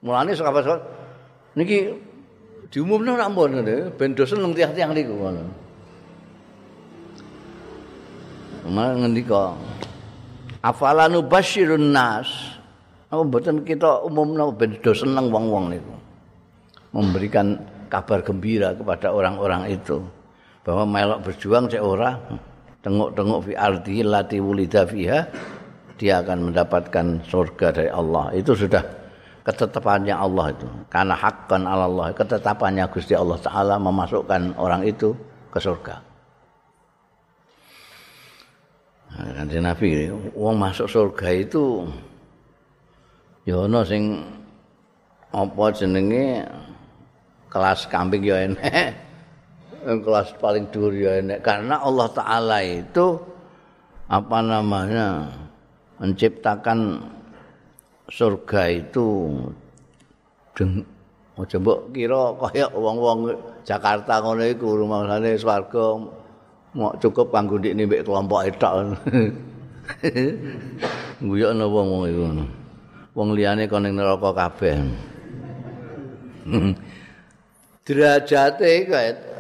[0.03, 0.77] Mulane sahabat
[1.57, 1.89] niki
[2.69, 3.65] diumumno ora mbon
[3.97, 5.43] ben do seneng tiang-tiang niku ngono.
[8.67, 9.55] Mal ngendika
[10.61, 12.27] afala nubasyirun nas
[13.07, 15.95] apa mboten kita umumno ben do seneng wong-wong niku.
[16.93, 20.03] Memberikan kabar gembira kepada orang-orang itu
[20.67, 22.19] bahwa melok berjuang cek ora
[22.83, 25.23] tengok-tengok fi ardi lati wulida fiha
[25.97, 28.31] dia akan mendapatkan surga dari Allah.
[28.37, 28.85] Itu sudah
[29.47, 30.67] ketetapannya Allah itu.
[30.91, 35.17] Karena hakkan Allah ketetapannya Gusti Allah taala memasukkan orang itu
[35.49, 35.95] ke surga.
[39.17, 41.87] Nah, Nabi wong masuk surga itu
[43.47, 44.19] ya ono sing
[45.31, 46.43] apa jenenge
[47.47, 48.93] kelas kambing ya enek.
[50.03, 51.39] Kelas paling dhuwur ya enek.
[51.39, 53.15] Karena Allah taala itu
[54.11, 55.31] apa namanya
[55.97, 57.01] menciptakan
[58.07, 59.33] surga itu
[60.55, 60.85] deng
[61.37, 63.29] aja mbok kira kaya wong-wong
[63.61, 66.01] Jakarta ngono iku rumangsane swarga
[66.73, 68.73] mau cukup kanggo ndikne mbek kelompok etok.
[71.27, 72.23] Guyokno wong-wong iku.
[73.17, 74.77] Wong liyane kon ning neraka kabeh.
[77.85, 78.71] Derajate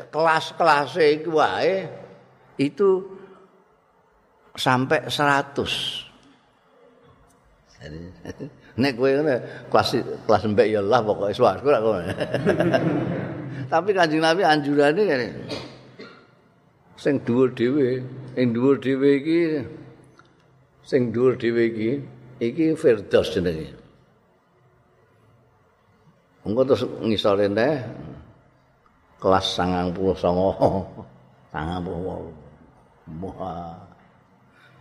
[0.09, 1.85] kelas-kelase iku wae
[2.57, 3.05] itu
[4.57, 6.06] sampai 100.
[8.81, 9.35] Nek kowe ngene
[9.69, 9.89] kelas
[10.25, 11.97] kelas mbek ya Allah pokoke swarga kok.
[13.71, 15.27] Tapi Kanjeng Nabi anjurane ngene.
[16.97, 18.01] Sing dhuwur dhewe,
[18.33, 19.41] sing dhuwur dhewe iki
[20.81, 21.91] sing dhuwur dhewe iki
[22.41, 23.69] iki firdaus jenenge.
[26.45, 27.85] Engko terus ngisore neh
[29.21, 29.93] kelas 99.
[31.53, 32.33] 99.
[33.23, 33.73] Wah.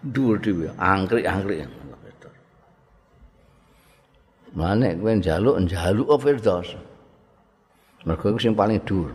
[0.06, 1.85] Dhuwur dhewe, angkrik-angkrik.
[4.56, 6.72] Mane kowe njaluk njaluk Firdaus.
[8.08, 9.12] Mergo iku sing paling dhuwur.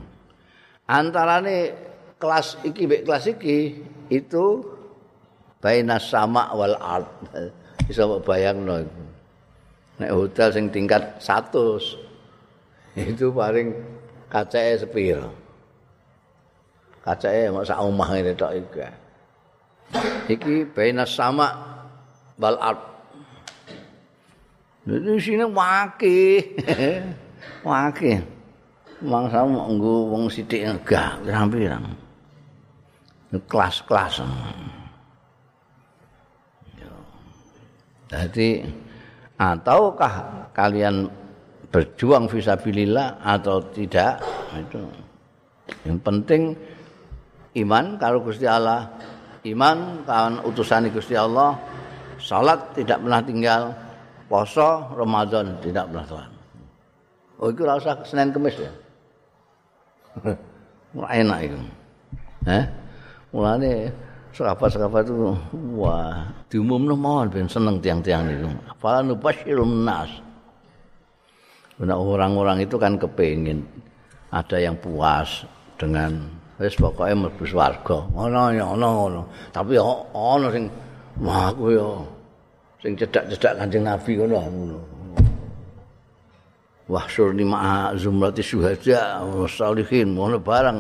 [0.86, 1.74] Antarane
[2.22, 3.82] kelas iki mek kelas iki
[4.14, 4.46] itu
[5.58, 7.10] baina sama wal ard.
[7.90, 9.04] Bisa mbok bayangno iku.
[9.98, 11.98] Nek hotel sing tingkat 100
[13.10, 13.74] itu paling
[14.30, 15.34] kacake sepiro.
[17.02, 18.86] Kacake mak sak omah ngene tok iki.
[20.38, 21.50] Iki baina sama
[22.38, 22.91] wal ard.
[24.82, 26.42] Di sini wake.
[27.70, 28.14] wake.
[29.02, 31.86] Mangsa nggo wong sithik enggak pirang-pirang.
[33.46, 34.26] Kelas-kelas.
[38.12, 38.60] Jadi
[39.40, 41.08] ataukah kalian
[41.72, 44.20] berjuang fisabilillah atau tidak
[44.60, 44.84] itu
[45.88, 46.52] yang penting
[47.64, 48.92] iman kalau Gusti Allah
[49.48, 51.56] iman kawan utusan Gusti Allah
[52.20, 53.72] salat tidak pernah tinggal
[54.32, 56.32] poso Ramadan tidak pernah tuan.
[57.44, 58.72] Oh itu rasa Senin Kemis ya.
[60.96, 61.60] Mulai enak itu.
[62.48, 62.64] Eh?
[63.36, 63.92] Mulane
[64.32, 65.36] sahabat-sahabat itu
[65.76, 68.48] wah diumumno mohon ben seneng tiang-tiang itu.
[68.80, 70.12] Fala nubasyirun nas.
[71.82, 73.66] Nah, orang-orang itu kan kepingin
[74.30, 75.44] ada yang puas
[75.82, 76.30] dengan
[76.62, 77.98] wis pokoke mlebu swarga.
[78.54, 79.22] Ya ono ngono.
[79.50, 80.70] Tapi ono sing
[81.20, 81.90] wah aku ya
[82.82, 84.80] sing cedak-cedak Kanjeng Nabi ngono ngono.
[86.90, 90.78] Wah surni ma'a zumrati syuhada salihin ngono barang.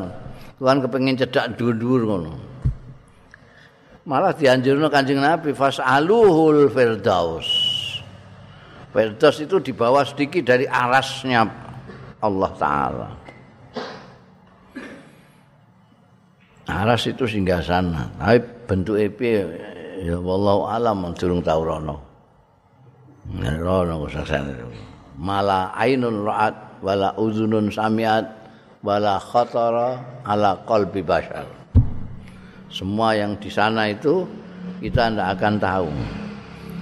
[0.57, 2.33] Tuhan kepengin cedak dhuwur-dhuwur ngono.
[4.09, 7.47] Malah dianjurno Kanjeng Nabi fasaluhul firdaus.
[8.91, 11.45] Firdaus itu di bawah sedikit dari arasnya
[12.19, 13.09] Allah taala.
[16.71, 19.19] Aras itu singgah sana, tapi bentuk EP
[20.01, 22.01] ya wallahu alam durung tau rono.
[23.37, 24.57] Rono sasane.
[25.21, 28.25] Mala ainun ra'at wala uzunun samiat
[28.81, 31.45] wala khatara ala qalbi bashar.
[32.73, 34.25] Semua yang di sana itu
[34.81, 35.89] kita tidak akan tahu.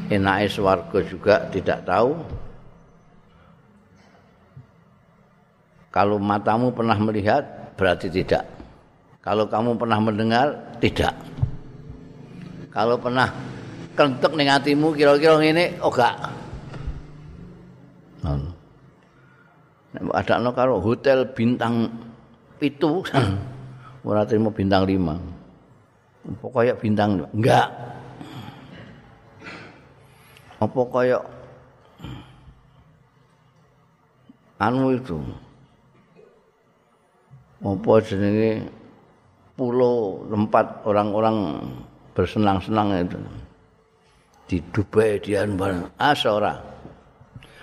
[0.09, 2.15] Enake swarga juga tidak tahu.
[5.89, 8.45] Kalau matamu pernah melihat berarti tidak.
[9.19, 11.28] Kalau kamu pernah mendengar tidak
[12.79, 13.27] kalau pernah
[13.91, 16.15] kentek ning atimu kira-kira ngene oh gak.
[20.15, 21.91] ada no karo hotel bintang
[22.63, 23.03] itu
[24.07, 25.19] ora terima bintang lima.
[26.39, 27.67] Pokoknya bintang enggak.
[30.63, 31.19] Apa kaya
[34.63, 35.19] anu itu?
[37.59, 38.71] Apa jenenge?
[39.59, 41.67] Pulau tempat orang-orang
[42.19, 43.15] bersenang-senang itu.
[44.51, 46.59] Di Dubai di Anbar asora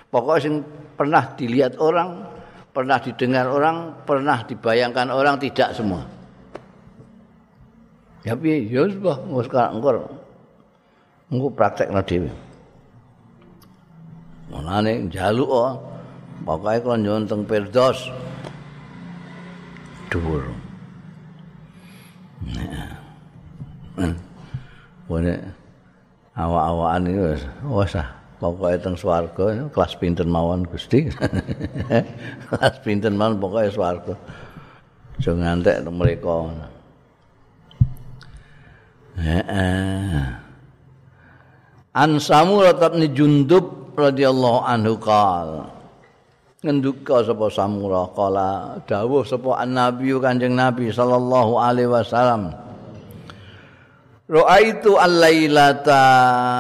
[0.09, 0.55] pokoknya sing
[0.97, 2.25] pernah dilihat orang
[2.73, 6.09] pernah didengar orang pernah dibayangkan orang tidak semua.
[8.25, 9.73] Tapi ya sudah nggak sekarang
[11.29, 12.33] engkau praktek dhewe.
[14.49, 15.73] Mulane njaluk oh.
[16.47, 18.07] Pokoke kon nyonteng Firdaus.
[20.13, 20.47] Dhuwur.
[22.55, 24.23] Nah.
[25.07, 25.39] Wone
[26.35, 28.09] awak-awakan iki wis wis ah
[28.43, 31.09] pokoke teng swarga kelas pinten mawon Gusti.
[32.51, 34.15] kelas pinten mawon pokoke swarga.
[35.17, 36.53] Aja ngantek mriko.
[39.17, 40.25] Heeh.
[41.97, 45.77] An Samurah bin Jundub radhiyallahu anhu qala
[46.67, 52.51] ngenduka sapa samura kala dawuh sapa annabi kanjeng nabi sallallahu alaihi wasallam
[54.27, 56.03] Ra'aitu al-lailata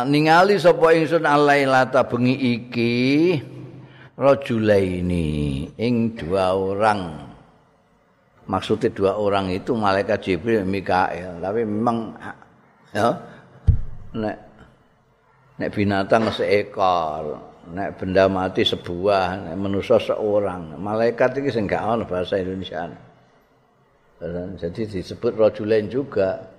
[0.07, 2.94] ningali sapa ingsun al-lailata bengi iki
[4.14, 7.26] rajulaini ing dua orang
[8.46, 12.14] maksudnya dua orang itu malaikat Jibril Mikael tapi memang
[12.94, 13.11] ya
[14.14, 14.37] nek
[15.59, 20.79] nek binatang seekor nek benda mati sebuah, nek manusia seorang.
[20.79, 22.87] Malaikat iki sing gak ono bahasa Indonesia.
[24.57, 26.56] Jadi disebut rajulain juga.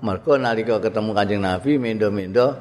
[0.00, 2.56] Mergo nalika ketemu Kanjeng Nabi mindo-mindo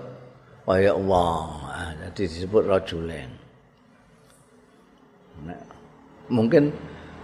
[0.68, 1.40] kaya Allah.
[1.66, 3.32] Nah, jadi disebut rajulain.
[5.48, 5.60] Nek,
[6.28, 6.76] mungkin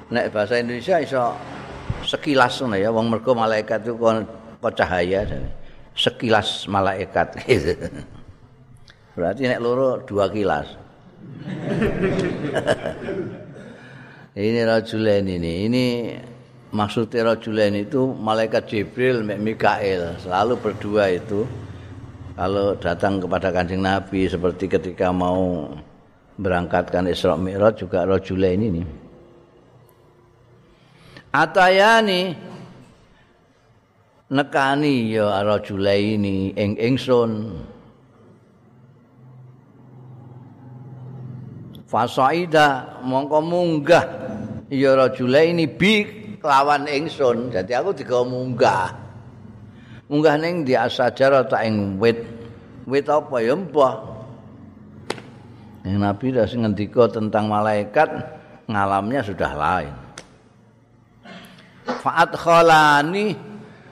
[0.08, 1.36] nek bahasa Indonesia iso
[2.08, 5.28] sekilas ngono ya wong mergo malaikat itu kok cahaya
[5.94, 7.36] sekilas malaikat
[9.16, 10.68] Berarti nek loro dua kilas.
[14.36, 15.52] ini rajulen ini.
[15.72, 15.86] Ini
[16.76, 20.20] maksudnya rajulen itu malaikat Jibril, Mikael.
[20.20, 21.48] Selalu berdua itu.
[22.36, 25.72] Kalau datang kepada kancing Nabi seperti ketika mau
[26.36, 28.84] berangkatkan Isra Mi'raj juga rajulen ini.
[31.32, 32.36] Atayani
[34.28, 37.32] nekani ya rajulaini ing ingsun.
[41.86, 44.06] fasaida mongko munggah
[44.68, 47.50] ya rajula ini bi lawan ingsun.
[47.50, 48.94] Dadi aku digawa munggah.
[50.06, 52.22] Munggah ning di asajar ta ing wit.
[52.86, 54.16] Wit apa ya mbah?
[55.86, 58.10] Nabi dah ngendika tentang malaikat
[58.66, 59.96] ngalamnya sudah lain.
[61.86, 63.38] Faat khalani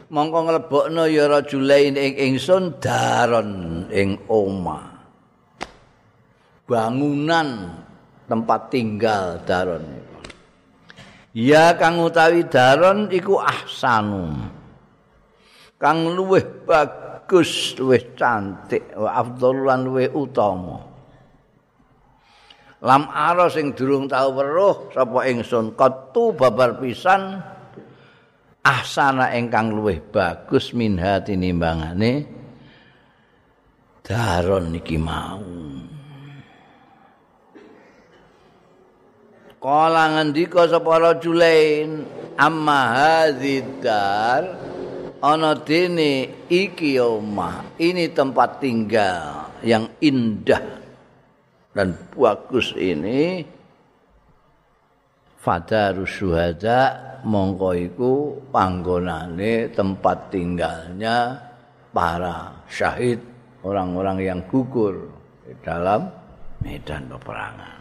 [0.10, 4.90] mongko nglebokno ya rajulain ing ingsun daron ing omah.
[6.66, 7.78] Bangunan
[8.26, 10.13] tempat tinggal daron
[11.34, 14.38] Ya kang utawi daron iku ahsanu.
[15.82, 20.94] Kang luweh bagus, luweh cantik, wa afdhalan luweh utama.
[22.84, 27.42] Lam ara sing durung tau weruh sapa ingsun qatu babar pisan
[28.60, 32.28] ahsana ingkang luweh bagus minha tinimbangane
[34.04, 35.40] daron iki mau.
[39.64, 42.04] Kala ngendika sapa rajulain
[42.36, 44.60] amma hadzidar
[45.24, 50.84] ana dene iki omah ini tempat tinggal yang indah
[51.72, 53.48] dan bagus ini.
[55.40, 56.80] Fadarus syuhada
[57.24, 58.14] mongko iku
[58.52, 61.40] panggonane tempat tinggalnya
[61.96, 63.24] para syahid
[63.64, 65.08] orang-orang yang gugur
[65.48, 66.12] di dalam
[66.60, 67.73] medan peperangan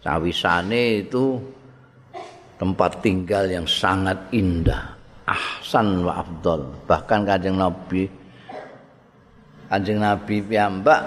[0.00, 1.36] Cawisane itu
[2.56, 4.96] tempat tinggal yang sangat indah,
[5.28, 6.72] ahsan wa afdol.
[6.88, 8.20] Bahkan Kanjeng Nabi
[9.70, 10.98] Kanjeng Nabi piyambak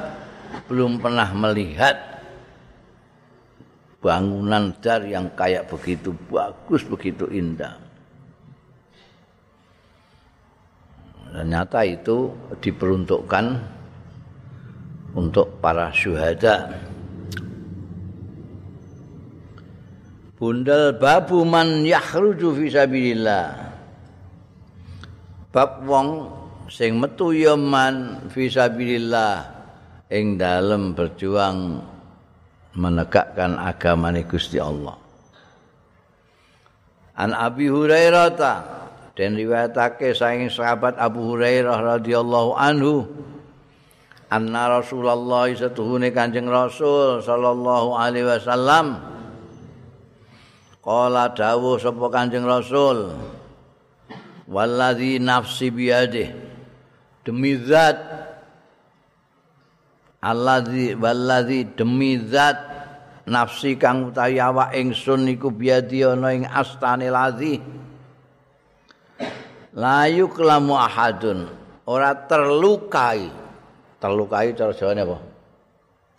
[0.72, 2.00] belum pernah melihat
[4.00, 7.76] bangunan dar yang kayak begitu bagus, begitu indah.
[11.28, 12.32] Ternyata itu
[12.64, 13.46] diperuntukkan
[15.12, 16.72] untuk para syuhada.
[20.44, 23.48] Bundal babu man yakhruju fi sabilillah
[25.56, 26.28] bab wong
[26.68, 29.48] sing metu ya man fi sabilillah
[30.12, 31.80] ing dalem berjuang
[32.76, 35.00] menegakkan agama Gusti Allah.
[37.16, 38.54] An Abi Hurairah ta
[39.16, 43.08] dan riwayatake saking sahabat Abu Hurairah radhiyallahu anhu
[44.28, 49.13] anna Rasulullah satuhune Kanjeng Rasul sallallahu alaihi wasallam
[50.84, 53.16] qala dawuh sapa Kanjeng Rasul
[54.46, 56.36] wallazi nafsi biyadih
[57.24, 57.98] demi zat
[60.20, 62.60] allazi wallazi demi zat
[63.24, 67.64] nafsi kang utawi awak ingsun iku biadi ana ing astane lazi
[69.74, 73.32] layu kelamu ahadun ora terlukai.
[74.00, 75.18] Terlukai cara jawane apa?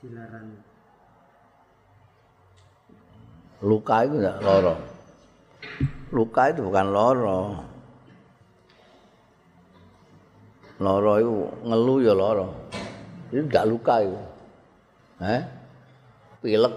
[0.01, 0.34] Dilarang
[3.65, 4.75] luka itu enggak loro
[6.13, 7.41] luka itu bukan loro
[10.77, 11.33] loro itu
[11.65, 12.65] ngeluh ya loro
[13.35, 14.19] itu enggak luka itu.
[15.19, 15.43] Eh
[16.39, 16.75] pilek.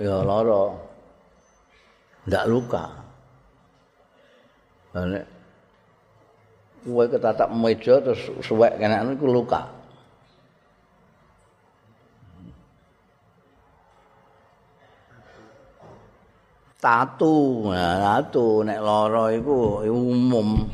[0.00, 0.80] Ya loro
[2.24, 2.84] enggak luka.
[4.96, 5.24] Nek
[6.88, 9.68] kowe ketatap meja terus suwek kena iku luka.
[16.82, 20.66] Tatu, nah, tatu nek lara iku umum.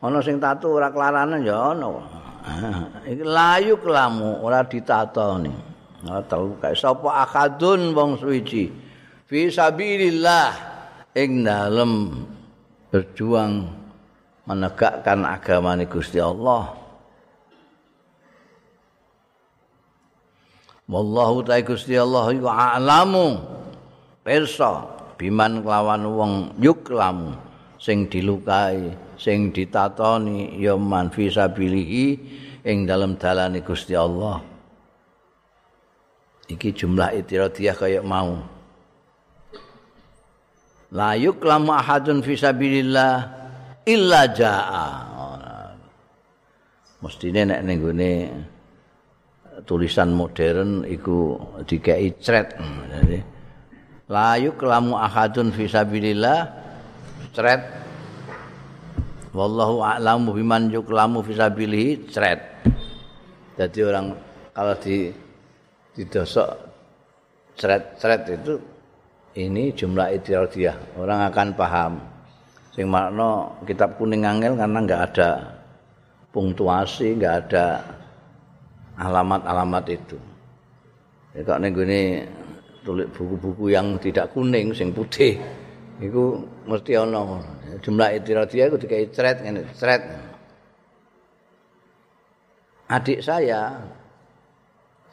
[0.00, 1.92] Ana sing tatu ora kelaranan ya ana.
[3.04, 5.52] Iki layu kelamu ora ditatoni.
[6.08, 6.72] Ora terluka.
[6.72, 8.72] Sapa akadun wong suci
[9.28, 10.50] fi sabilillah
[11.20, 12.24] ing dalem
[12.88, 13.68] berjuang
[14.48, 16.72] menegakkan agama ini Gusti Allah.
[20.88, 23.60] Wallahu ta'ala Gusti Allah iku a'lamu
[24.22, 24.86] pirsa
[25.18, 27.34] biman kelawan wong yuklamu
[27.78, 32.06] sing dilukai sing ditatoni ya man fi sabilihi
[32.62, 34.38] ing dalam dalane Gusti Allah.
[36.46, 38.38] Iki jumlah itiradiyah kaya mau.
[40.92, 43.14] La yuklamu ahadun fi sabilillah
[43.86, 44.86] illa jaa.
[47.02, 48.12] Mestine nek ning gone
[49.66, 51.34] tulisan modern iku
[51.66, 52.54] dikei cret.
[52.58, 53.31] Jadi
[54.10, 56.48] layu kelamu ahadun fi sabilillah
[57.34, 57.62] cret.
[59.32, 62.40] Wallahu a'lamu biman yuklamu fi sabilihi cret.
[63.56, 64.12] Jadi orang
[64.52, 65.08] kalau di
[65.96, 66.48] didosok
[67.56, 68.60] cret-cret itu
[69.36, 70.76] ini jumlah itiradiah.
[70.96, 71.94] Orang akan paham.
[72.72, 75.60] sing makna kitab kuning angel karena nggak ada
[76.32, 77.84] punktuasi, nggak ada
[78.96, 80.16] alamat-alamat itu.
[81.36, 81.76] Ya kok ning
[82.82, 85.38] tulis buku-buku yang tidak kuning sing putih.
[86.02, 87.42] Itu mesti ana.
[87.82, 90.02] Jumlah itiradia itu dikai cret ngene cret.
[92.90, 93.80] Adik saya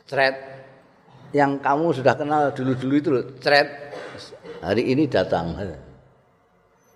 [0.09, 0.35] cret
[1.31, 3.09] yang kamu sudah kenal dulu-dulu itu
[3.39, 3.69] cret.
[4.59, 5.55] Hari ini datang.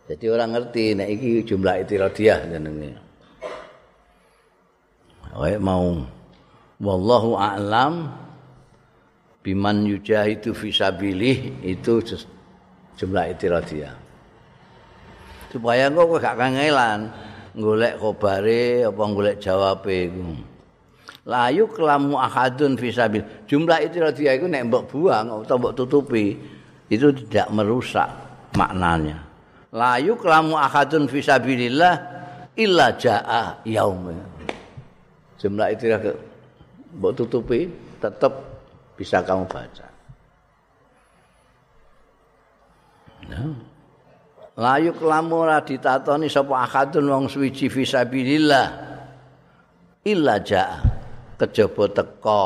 [0.04, 3.00] Jadi orang ngerti nek iki jumlah itiradiah jenenge.
[5.34, 6.04] Wae mau
[6.78, 8.23] wallahu a'lam
[9.44, 12.02] biman yujahidu fi sabilih itu
[12.96, 13.94] jumlah itiradiah.
[15.52, 17.14] Supaya engko gak kangelan
[17.54, 20.26] golek kobare apa golek jawabe iku.
[21.28, 23.22] Layu kelamu ahadun fi sabil.
[23.46, 26.34] Jumlah itiradiah iku nek mbok buang atau mbok tutupi
[26.90, 28.10] itu tidak merusak
[28.58, 29.34] maknanya.
[29.74, 31.94] layu kelamu akadun fisabilillah
[32.54, 34.14] illa jaa yaum
[35.42, 35.98] jumlah itu ya
[36.94, 37.66] buat tutupi
[37.98, 38.53] tetap
[38.94, 39.88] bisa kamu baca.
[43.24, 43.56] Nah.
[44.54, 48.68] layu kelamu ora ditatoni sapa akadun wong suwiji fisabilillah
[50.06, 50.78] illa jaa.
[51.40, 52.46] Kejaba teka.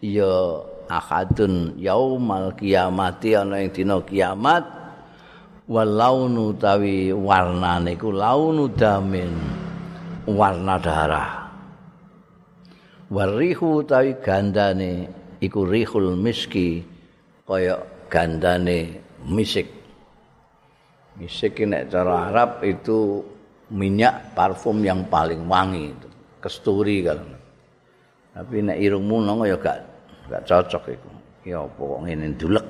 [0.00, 4.64] Ya akadun yaumal kiamati ana ing dina kiamat.
[5.64, 9.32] Walaunu tawi warnane iku launu damin
[10.28, 11.48] warna darah.
[13.08, 16.84] Warihu tawi gandane iku rihul miski
[17.46, 17.80] kaya
[18.10, 19.70] gandane misik.
[21.14, 23.22] Misik nek cara Arab itu
[23.70, 26.08] minyak parfum yang paling wangi itu
[26.42, 27.24] kesturi kalau
[28.34, 29.78] tapi nek irungmu nang ya gak
[30.26, 31.10] gak cocok itu
[31.46, 32.66] ya apa kok ngene dulek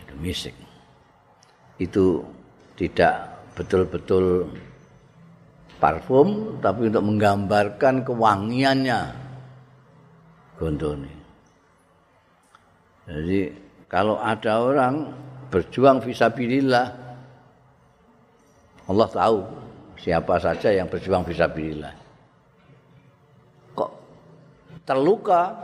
[0.00, 0.56] itu misik.
[1.76, 2.24] Itu
[2.80, 4.48] tidak betul-betul
[5.76, 9.21] parfum tapi untuk menggambarkan kewangiannya
[10.62, 11.10] gondone.
[13.10, 13.50] Jadi
[13.90, 15.10] kalau ada orang
[15.50, 16.86] berjuang visabilillah
[18.86, 19.42] Allah tahu
[19.98, 21.98] siapa saja yang berjuang visabilillah.
[24.82, 25.54] terluka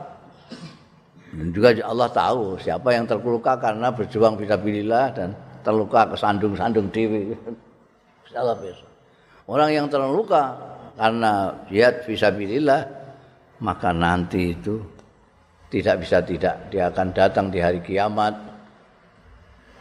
[1.34, 5.34] dan juga Allah tahu siapa yang terluka karena berjuang fisabilillah dan
[5.66, 7.34] terluka kesandung-sandung dewi.
[8.30, 8.86] Salah besok.
[9.50, 10.54] Orang yang terluka
[10.94, 12.97] karena jihad fisabilillah
[13.58, 14.78] maka nanti itu
[15.68, 18.32] tidak bisa tidak dia akan datang di hari kiamat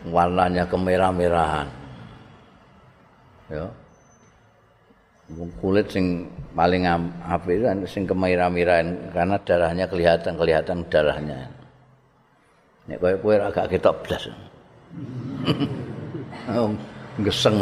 [0.06, 1.68] warnanya kemerah-merahan.
[3.48, 3.66] Ya.
[5.60, 6.24] Kulit sing
[6.56, 6.88] paling
[7.28, 11.48] apik itu sing kemerah-merahan karena darahnya kelihatan kelihatan darahnya.
[12.88, 14.24] Nek kowe kowe agak blas.
[16.48, 16.72] Oh,
[17.28, 17.60] geseng.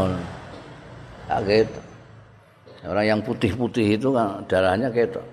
[1.26, 1.66] Agak
[2.86, 5.26] Orang yang putih-putih itu kan darahnya ketok.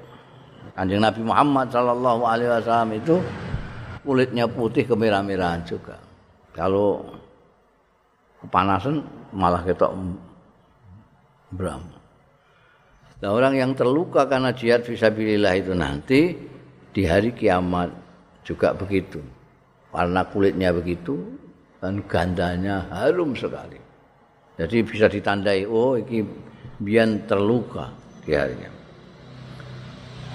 [0.72, 3.16] Kanjeng Nabi Muhammad sallallahu alaihi wasallam itu
[4.00, 6.00] kulitnya putih kemerah-merahan juga.
[6.56, 7.04] Kalau
[8.40, 9.04] kepanasan
[9.36, 9.92] malah ketok
[11.52, 11.84] bram.
[13.22, 16.34] Nah, orang yang terluka karena jihad fisabilillah itu nanti
[16.90, 17.92] di hari kiamat
[18.42, 19.22] juga begitu.
[19.94, 21.20] Warna kulitnya begitu
[21.78, 23.78] dan gandanya harum sekali.
[24.56, 26.24] Jadi bisa ditandai oh ini
[26.82, 27.92] biar terluka
[28.24, 28.71] di hari kiamat.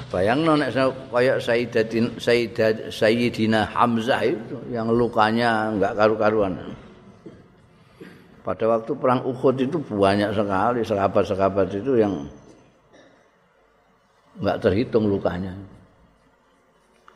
[0.07, 0.71] Bayang nek
[1.11, 6.55] kayak Sayyidatin Sayyidat Sayyidina Hamzah itu yang lukanya enggak karu-karuan.
[8.39, 12.23] Pada waktu perang Uhud itu banyak sekali sahabat-sahabat itu yang
[14.39, 15.51] enggak terhitung lukanya.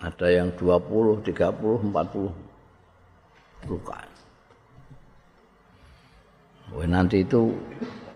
[0.04, 4.04] Ada yang 20, 30, 40 luka.
[6.72, 7.52] Wah, nanti itu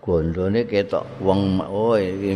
[0.00, 2.32] gondone ketok wong oh iki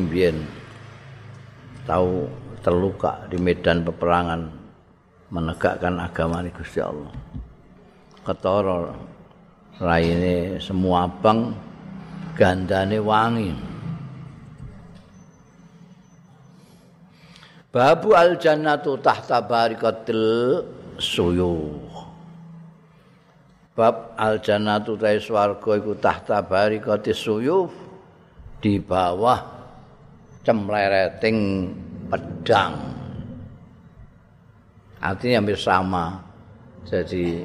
[1.91, 2.31] tahu
[2.63, 4.47] terluka di medan peperangan
[5.35, 7.11] menegakkan agama ini Gusti Allah.
[8.23, 8.95] Ketara
[9.83, 11.51] raine semua abang
[12.39, 13.51] gandane wangi.
[17.71, 20.63] Babu al jannatu tahta barikatil
[20.99, 21.91] suyuh.
[23.75, 27.71] Bab al jannatu ta swarga iku tahta barikatis suyuh
[28.59, 29.60] di bawah
[30.45, 31.71] cemlereting
[32.09, 32.75] pedang.
[35.01, 36.21] Artinya hampir sama.
[36.85, 37.45] Jadi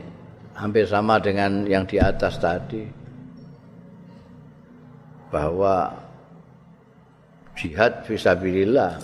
[0.56, 2.84] hampir sama dengan yang di atas tadi.
[5.32, 5.92] Bahwa
[7.56, 9.00] jihad visabilillah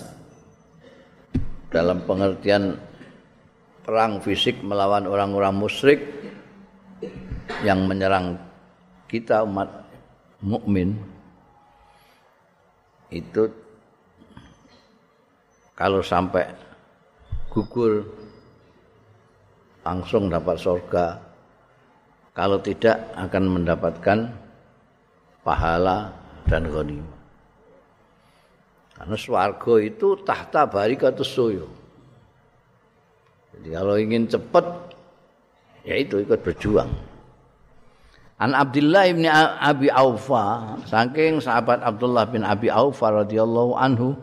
[1.72, 2.76] dalam pengertian
[3.82, 6.00] perang fisik melawan orang-orang musyrik
[7.64, 8.38] yang menyerang
[9.08, 9.68] kita umat
[10.44, 10.96] mukmin
[13.12, 13.48] itu
[15.74, 16.48] kalau sampai
[17.50, 18.06] gugur
[19.82, 21.06] langsung dapat surga.
[22.32, 24.18] Kalau tidak akan mendapatkan
[25.44, 26.16] pahala
[26.48, 27.20] dan ghanimah.
[28.96, 31.68] Karena swarga itu tahta barikatus suyo
[33.58, 34.64] jadi kalau ingin cepat
[35.84, 36.88] ya itu ikut berjuang.
[38.40, 44.18] An Abdullah bin Abi Aufa saking sahabat Abdullah bin Abi Aufa radhiyallahu anhu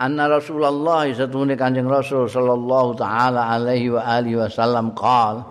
[0.00, 5.44] anna Rasulullah satune Kanjeng Rasul sallallahu taala alaihi wa alihi wasallam qol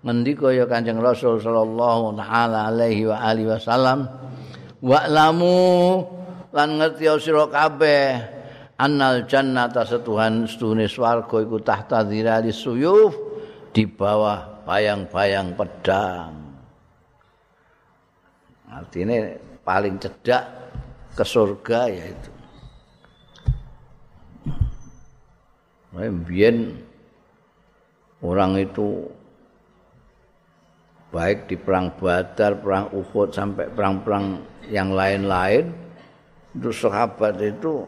[0.00, 4.08] ngendika ya Kanjeng Rasul sallallahu taala alaihi wa alihi wasallam
[4.80, 6.00] wa'lamu
[6.56, 8.40] lan ngerti sira kabeh
[8.80, 13.12] annal jannata setuhan setune swarga iku tahta dhirali suyuf
[13.70, 16.32] di bawah bayang-bayang pedang.
[18.70, 19.36] Artinya
[19.66, 20.44] paling cedak
[21.12, 22.29] ke surga yaitu
[25.90, 26.78] Mbien
[28.22, 29.10] orang itu
[31.10, 34.38] baik di perang Badar, perang Uhud sampai perang-perang
[34.70, 35.74] yang lain-lain
[36.54, 37.82] itu sahabat itu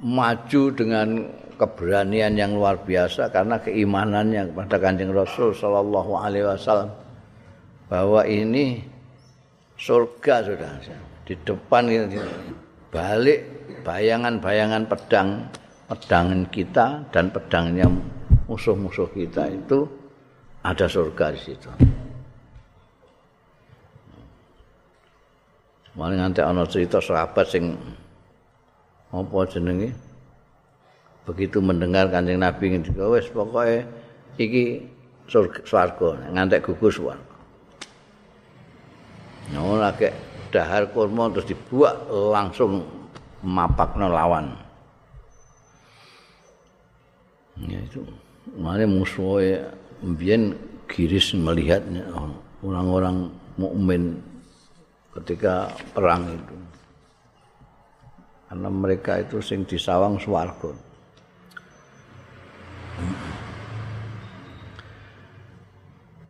[0.00, 1.08] maju dengan
[1.56, 6.90] keberanian yang luar biasa karena keimanannya kepada Kanjeng Rasul sallallahu alaihi wasallam
[7.88, 8.84] bahwa ini
[9.78, 10.70] surga sudah
[11.24, 11.88] di depan
[12.92, 13.53] balik
[13.84, 15.52] bayangan-bayangan pedang
[15.84, 17.86] pedang kita dan pedangnya
[18.48, 19.84] musuh-musuh kita itu
[20.64, 21.70] ada surga di situ.
[25.94, 27.78] Maling nanti ana cerita sahabat sing
[29.14, 29.94] apa jenenge
[31.22, 33.86] begitu mendengar kanjeng Nabi ngendika wis pokoke
[34.40, 34.82] iki
[35.30, 37.36] surga swarga ngantek gugur swarga.
[39.54, 40.12] Ora kek
[40.50, 43.03] dahar kurma terus dibuat langsung
[43.44, 44.56] mapakno lawan.
[47.60, 48.02] Ya itu.
[48.56, 49.70] Mane musuhnya
[50.00, 50.56] mbiyen
[50.88, 52.08] giris melihatnya
[52.64, 53.28] orang-orang
[53.60, 54.18] mukmin
[55.14, 56.56] ketika perang itu.
[58.54, 60.70] karena mereka itu sing disawang swarga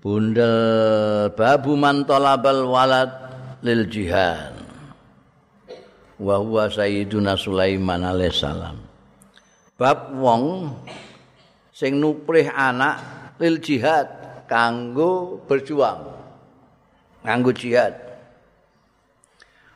[0.01, 0.57] Bundel
[1.37, 3.13] babu man talabal walad
[3.61, 4.54] lil jihad.
[6.25, 8.81] Wa huwa sayyiduna Sulaiman alaihissalam.
[9.77, 10.73] Bab wong
[11.69, 13.05] sing nuprih anak
[13.37, 14.09] lil jihad
[14.49, 16.17] kanggo berjuang.
[17.21, 17.93] Kanggo jihad.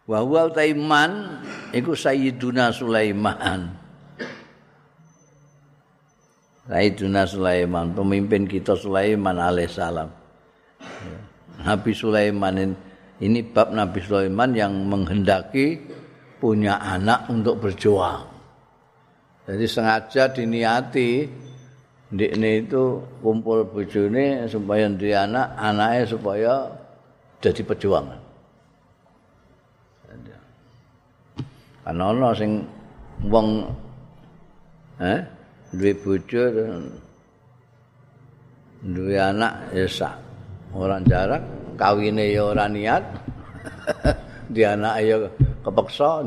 [0.09, 1.45] Wa huwa taiman
[1.77, 3.77] iku sayyiduna Sulaiman.
[6.65, 10.09] Sayyiduna Sulaiman, pemimpin kita Sulaiman alaihissalam.
[11.61, 12.77] Nabi Sulaiman
[13.19, 15.81] ini bab Nabi Sulaiman yang menghendaki
[16.39, 18.25] punya anak untuk berjuang.
[19.49, 21.27] Jadi sengaja diniati
[22.09, 26.53] ini itu kumpul bojone supaya dia anak, anaknya supaya
[27.45, 28.07] jadi pejuang.
[31.89, 32.69] Karena ana sing
[33.25, 33.65] wong
[35.01, 35.25] eh
[35.73, 36.43] duwe bojo
[38.85, 40.21] duwe anak ya sak
[40.77, 41.41] orang jarak
[41.81, 43.01] kawine ya ora niat
[44.53, 45.17] di anak ya
[45.69, 46.25] kepeksa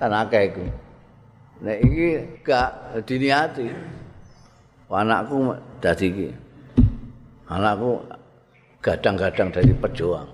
[0.00, 0.64] kan akeh iku.
[1.62, 2.08] Nek iki
[2.42, 2.70] gak
[3.04, 3.68] diniati
[4.88, 6.28] anakku dadi iki.
[7.52, 8.00] Anakku
[8.80, 10.28] gadang-gadang dari pejuang.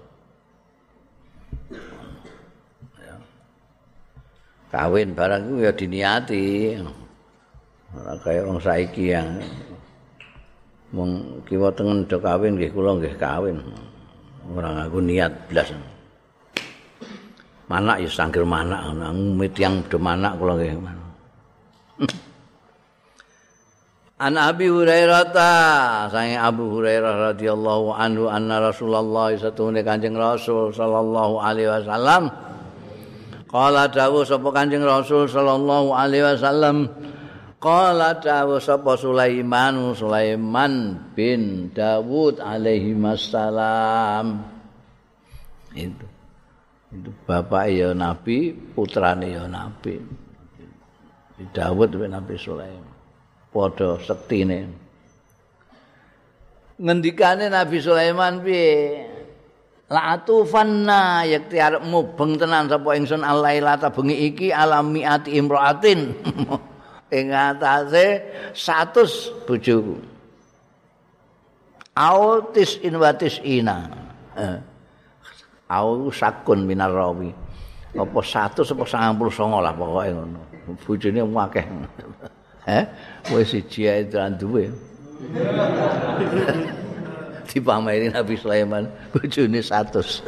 [4.69, 6.47] Kawin barang itu ya diniati.
[8.23, 9.41] Kayak orang saiki yang
[10.89, 13.61] Wong kiwa tengen do kawin nggih kula nggih kawin.
[14.57, 15.69] Ora aku niat blas.
[17.69, 20.73] Manak ya sangger manak nang yang do manak kula nggih.
[24.19, 25.55] An Abi Hurairah ta,
[26.11, 32.27] sange Abu Hurairah radhiyallahu anhu anna Rasulullah satune Kanjeng Rasul sallallahu alaihi wasallam
[33.47, 36.91] Qala dawuh sapa Kanjeng Rasul sallallahu alaihi wasallam
[37.63, 44.43] Qala dawu sapa Sulaiman Sulaiman bin Dawud alaihi wassalam.
[45.79, 46.08] Itu.
[46.89, 50.01] Itu bapak ya nabi, putrane ya nabi.
[51.39, 52.91] Dawud bin Nabi Sulaiman.
[53.55, 54.67] Padha sektine.
[56.79, 59.07] Ngendikane Nabi Sulaiman piye?
[59.89, 66.13] La atufanna yakti arep mubeng tenan sapa ingsun alailata bengi iki alamiati imraatin.
[67.17, 68.21] ing atase
[68.53, 69.97] 100 bojoku.
[71.97, 73.89] Autis inwatis ina.
[74.37, 74.59] Eh.
[75.69, 77.33] Au sakun minar rawi.
[77.93, 80.41] Apa 100 apa 99 lah pokoke ngono.
[80.85, 81.67] Bojone akeh.
[82.69, 82.85] Eh,
[83.33, 84.05] wis siji ae
[84.37, 84.69] duwe.
[87.49, 90.21] Dipameri Nabi Sulaiman bojone 100.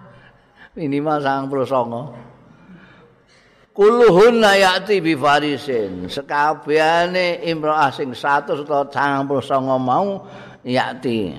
[0.80, 3.76] Minimal 99.
[3.76, 6.08] Kuluhunna ya'ti bi farisin.
[6.08, 10.24] Sekabehane imra'ah sing 100 utawa 99 mau
[10.64, 11.36] ya'ti.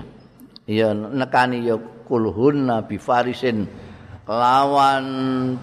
[0.70, 1.74] Ya nekani ya
[2.06, 3.66] kuluhunna bi farisin
[4.30, 5.06] lawan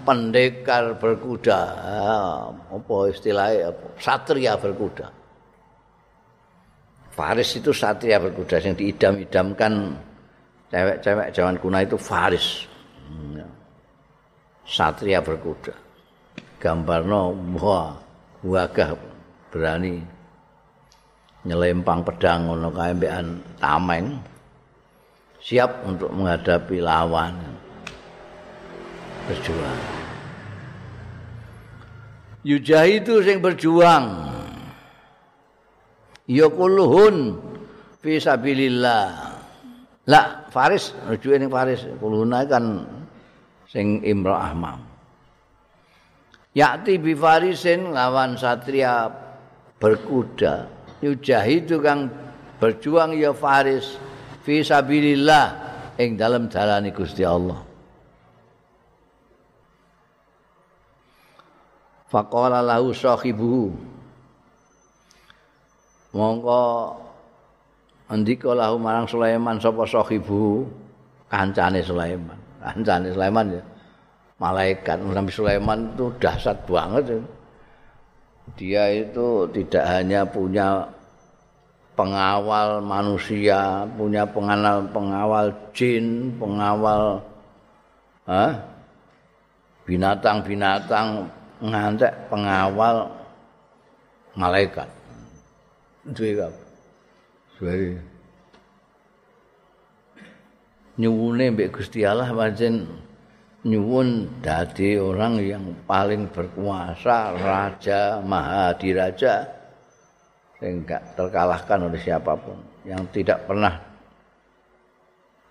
[0.04, 1.60] pendekar berkuda.
[2.68, 3.72] Apa istilahnya?
[3.96, 5.08] Satria berkuda.
[7.14, 9.94] Faris itu satria berkuda yang diidam-idamkan
[10.68, 12.66] cewek-cewek zaman kuno itu faris.
[14.66, 15.84] Satria berkuda.
[16.64, 17.92] gambarno wah
[18.40, 18.96] wagah
[19.52, 20.00] berani
[21.44, 22.96] nyelempang pedang ngono kae
[23.60, 24.16] tameng
[25.44, 27.36] siap untuk menghadapi lawan.
[29.28, 29.82] Berjuang.
[32.44, 34.32] Yujahidu sing berjuang.
[36.24, 37.40] Ya kulluhun
[38.00, 39.36] fi sabilillah.
[40.08, 41.84] La faris rujuke ning faris.
[42.00, 42.64] Kulluhun kan
[43.68, 44.80] sing imra'ah mam.
[46.56, 49.08] Yakti bifarisin lawan satria
[49.80, 50.68] berkuda.
[51.04, 52.08] Yujahidu kang
[52.60, 53.96] berjuang ya faris
[54.44, 55.44] fi sabilillah
[55.96, 57.64] ing dalam dalane Gusti Allah.
[62.12, 63.74] Faqala lahu sahibuhu.
[66.14, 66.62] Mongko
[68.06, 70.68] andika lahu marang Sulaiman sapa sahibu
[71.26, 72.38] kancane Sulaiman.
[72.62, 73.62] Kancane Sulaiman ya.
[74.38, 77.22] malaikat Nabi Sulaiman itu dahsyat banget
[78.60, 80.84] dia itu tidak hanya punya
[81.94, 87.22] pengawal manusia punya pengawal pengawal jin pengawal
[89.86, 91.28] binatang-binatang
[91.62, 93.08] ngantek pengawal
[94.34, 94.88] malaikat.
[96.04, 96.62] Duwe apa?
[97.56, 97.96] Suwe
[100.94, 102.86] nyuwune mbek Gusti Allah pancen
[103.66, 109.48] nyuwun dadi orang yang paling berkuasa, raja, maha diraja
[110.64, 112.56] yang enggak terkalahkan oleh siapa pun,
[112.88, 113.76] yang tidak pernah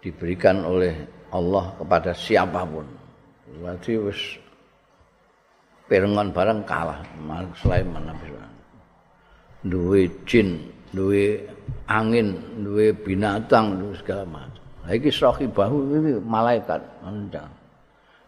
[0.01, 2.85] diberikan oleh Allah kepada siapa pun.
[3.61, 4.41] Berarti wis
[5.85, 8.61] perengan barang kalah Malik Sulaiman Nabi Sulaiman.
[9.63, 10.59] Duwe jin,
[10.91, 11.39] duwe
[11.85, 12.33] angin,
[12.65, 14.63] duwe binatang, duwe segala macam.
[14.83, 15.07] Lagi
[15.47, 16.81] bahu ini malaikat.
[17.05, 17.47] Anda.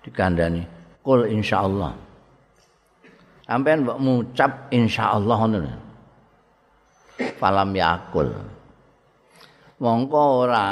[0.05, 0.61] dikandani
[1.01, 1.97] kul insyaallah
[3.49, 5.73] sampean mbok ngucap insyaallah ngono
[7.38, 8.31] falam yakul.
[9.75, 10.67] Mongko ora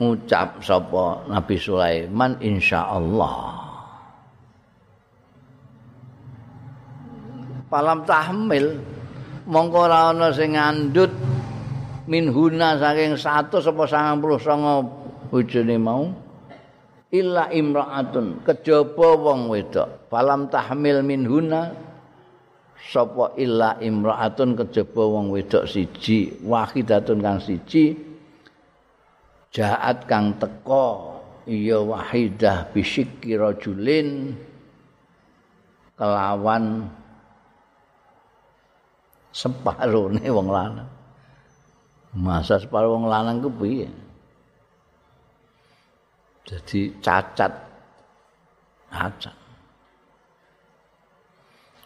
[0.00, 3.38] ngucap sapa Nabi Sulaiman insyaallah.
[7.66, 8.78] Falam tahmil
[9.44, 11.12] mongko ora ana sing ngandut
[12.08, 16.04] min huna saking 100 apa 99 bojone mau.
[17.12, 20.10] Illa imraatun kejaba wong wedok.
[20.10, 21.85] Falam tahmil min huna
[22.76, 27.96] sapa illa imraatun kejaba wong wedok siji wahidatun kang siji
[29.50, 31.16] jaat kang teko
[31.48, 34.36] iya wahidah bisikki rajulin
[35.96, 36.84] kelawan
[39.32, 40.90] separone wong lanang.
[42.16, 43.88] Masa separuh wong lanang ku piye?
[46.48, 47.52] Jadi cacat.
[48.88, 49.45] Cacat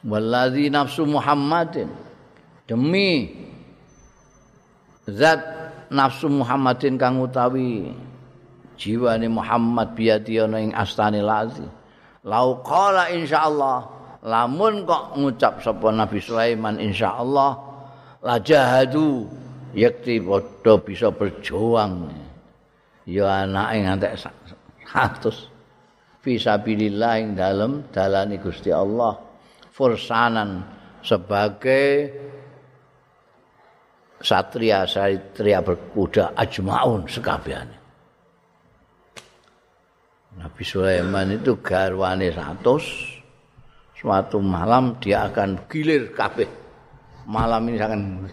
[0.05, 1.89] waladhi nafsu Muhammadin.
[2.65, 3.29] Demi
[5.11, 5.43] zat
[5.91, 7.91] nafsu Muhammadin kang utawi
[8.79, 11.67] jiwane Muhammad biati ana ing astane lazi.
[12.25, 13.79] Lau qala insyaallah
[14.25, 17.53] lamun kok ngucap sapa Nabi Sulaiman insyaallah
[18.21, 19.25] la jahadu
[19.73, 22.13] yakti padha bisa berjuang.
[23.09, 24.13] Ya anake ngantek
[24.87, 29.30] 100 fi sabilillah ing dalem dalane Gusti Allah
[29.81, 30.61] fursanan
[31.01, 32.13] sebagai
[34.21, 37.81] satria satria berkuda ajmaun sekabehane
[40.37, 42.61] Nabi Sulaiman itu garwane 100
[43.99, 46.49] suatu malam dia akan gilir kabeh.
[47.29, 48.25] Malam ini akan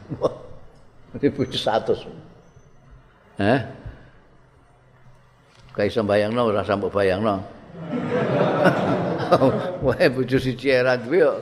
[1.20, 2.08] dibujuk 100
[3.44, 3.60] eh
[5.76, 7.38] Kayak iso bayangno ora sampe bayangno.
[9.86, 11.38] Wae bojo siji era duwe kok.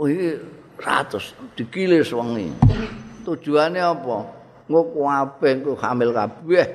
[0.00, 0.40] Oh, iki
[0.80, 2.52] ratus dikilis wengi.
[3.24, 4.16] Tujuane apa?
[4.68, 6.66] Nggo kabeh engko hamil kabeh.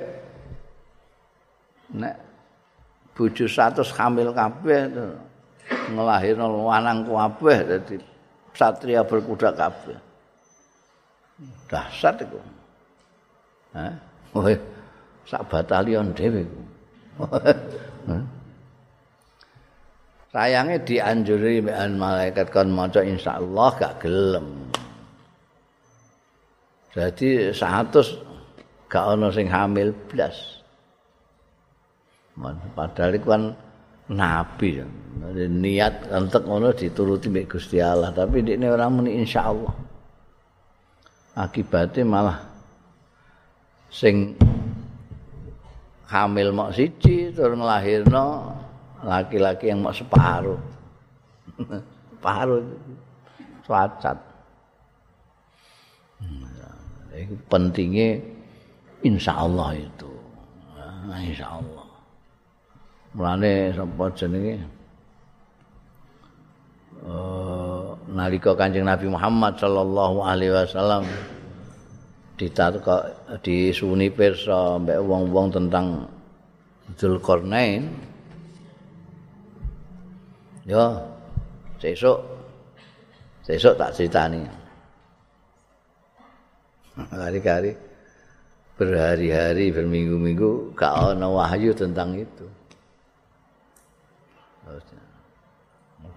[1.93, 2.15] Nek
[3.13, 4.82] bojo 100 hamil kabeh
[5.89, 7.95] ngelahirno lanang kabeh dadi
[8.53, 9.97] satria berkuda kabeh.
[11.69, 12.39] Dahsyat iku.
[13.73, 13.93] Hah?
[14.34, 14.47] Oh,
[15.26, 16.45] sak batalion dhewe.
[20.36, 24.68] Sayange dianjuri mbek malaikat kon maca insyaallah gak gelem.
[26.91, 30.60] Jadi 100 gak ono sing hamil blas.
[32.76, 33.43] Padahal itu kan
[34.12, 34.86] nabi
[35.49, 39.74] niat entek ngono dituruti mbek Gusti Allah tapi ini orang muni insyaallah
[41.34, 42.38] akibatnya malah
[43.89, 44.38] sing
[46.06, 48.53] hamil mok siji tur nglahirno
[49.06, 50.60] laki-laki yang mok separuh.
[52.14, 52.62] separuh
[53.66, 54.18] cacat.
[57.16, 58.20] Itu pentingnya
[59.01, 60.12] insya Allah itu.
[61.16, 61.88] Insya Allah.
[63.16, 64.60] Mulane sapa jenenge?
[67.06, 71.06] Uh, nalika Kanjeng Nabi Muhammad sallallahu alaihi wasallam
[72.36, 72.83] ditatuk
[73.39, 76.03] disuni pirsa mbek wong-wong tentang
[76.99, 77.89] Zulkarnain
[80.67, 80.99] yo
[81.79, 82.19] sesuk
[83.47, 84.43] sesuk tak critani.
[87.11, 87.71] Hari-hari
[88.75, 92.45] berhari-hari berminggu-minggu gak ana wahyu tentang itu.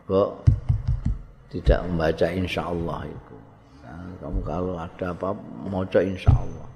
[0.08, 0.30] Kok
[1.52, 3.27] tidak membaca insyaallah itu
[4.18, 5.30] kamu kalau ada apa
[5.66, 6.66] moco insya Allah.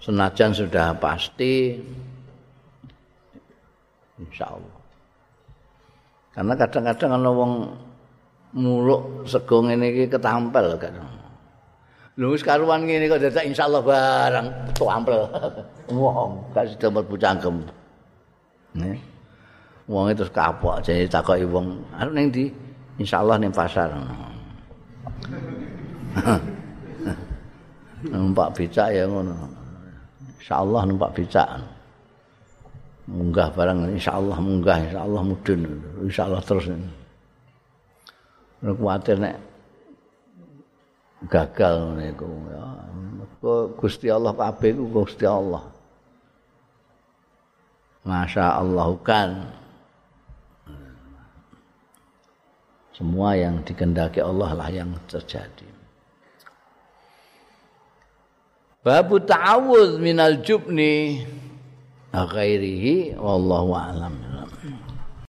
[0.00, 1.76] Senajan sudah pasti
[4.20, 4.78] insya Allah.
[6.36, 7.52] Karena kadang-kadang kalau wong
[8.56, 11.08] muluk segong ini ketampel kadang.
[12.20, 15.24] Lu sekaruan ini kok dadak insyaallah barang tampil
[15.96, 17.56] wong gak sida mlebu cangkem.
[18.76, 19.00] Nih.
[19.90, 22.52] Wong itu kapok jadi takoki wong anu ning ndi?
[23.00, 23.90] Insyaallah ning pasar
[28.08, 29.34] numpak becak ya ngono.
[30.40, 31.48] Insyaallah numpak becak.
[33.10, 35.60] munggah barang insyaallah munggah insyaallah mudun.
[36.06, 36.70] Insyaallah terus.
[38.60, 39.36] Nek kuwatir nek
[41.26, 42.64] gagal niku ya.
[43.80, 45.64] Gusti Allah kabeh ku Gusti Allah.
[48.04, 49.30] Masya Allah kan.
[52.94, 55.69] Semua yang dikendaki Allah lah yang terjadi
[58.80, 61.20] Babu ta'awudz minal jubni.
[62.16, 64.29] Ghairihi wallahu a'lam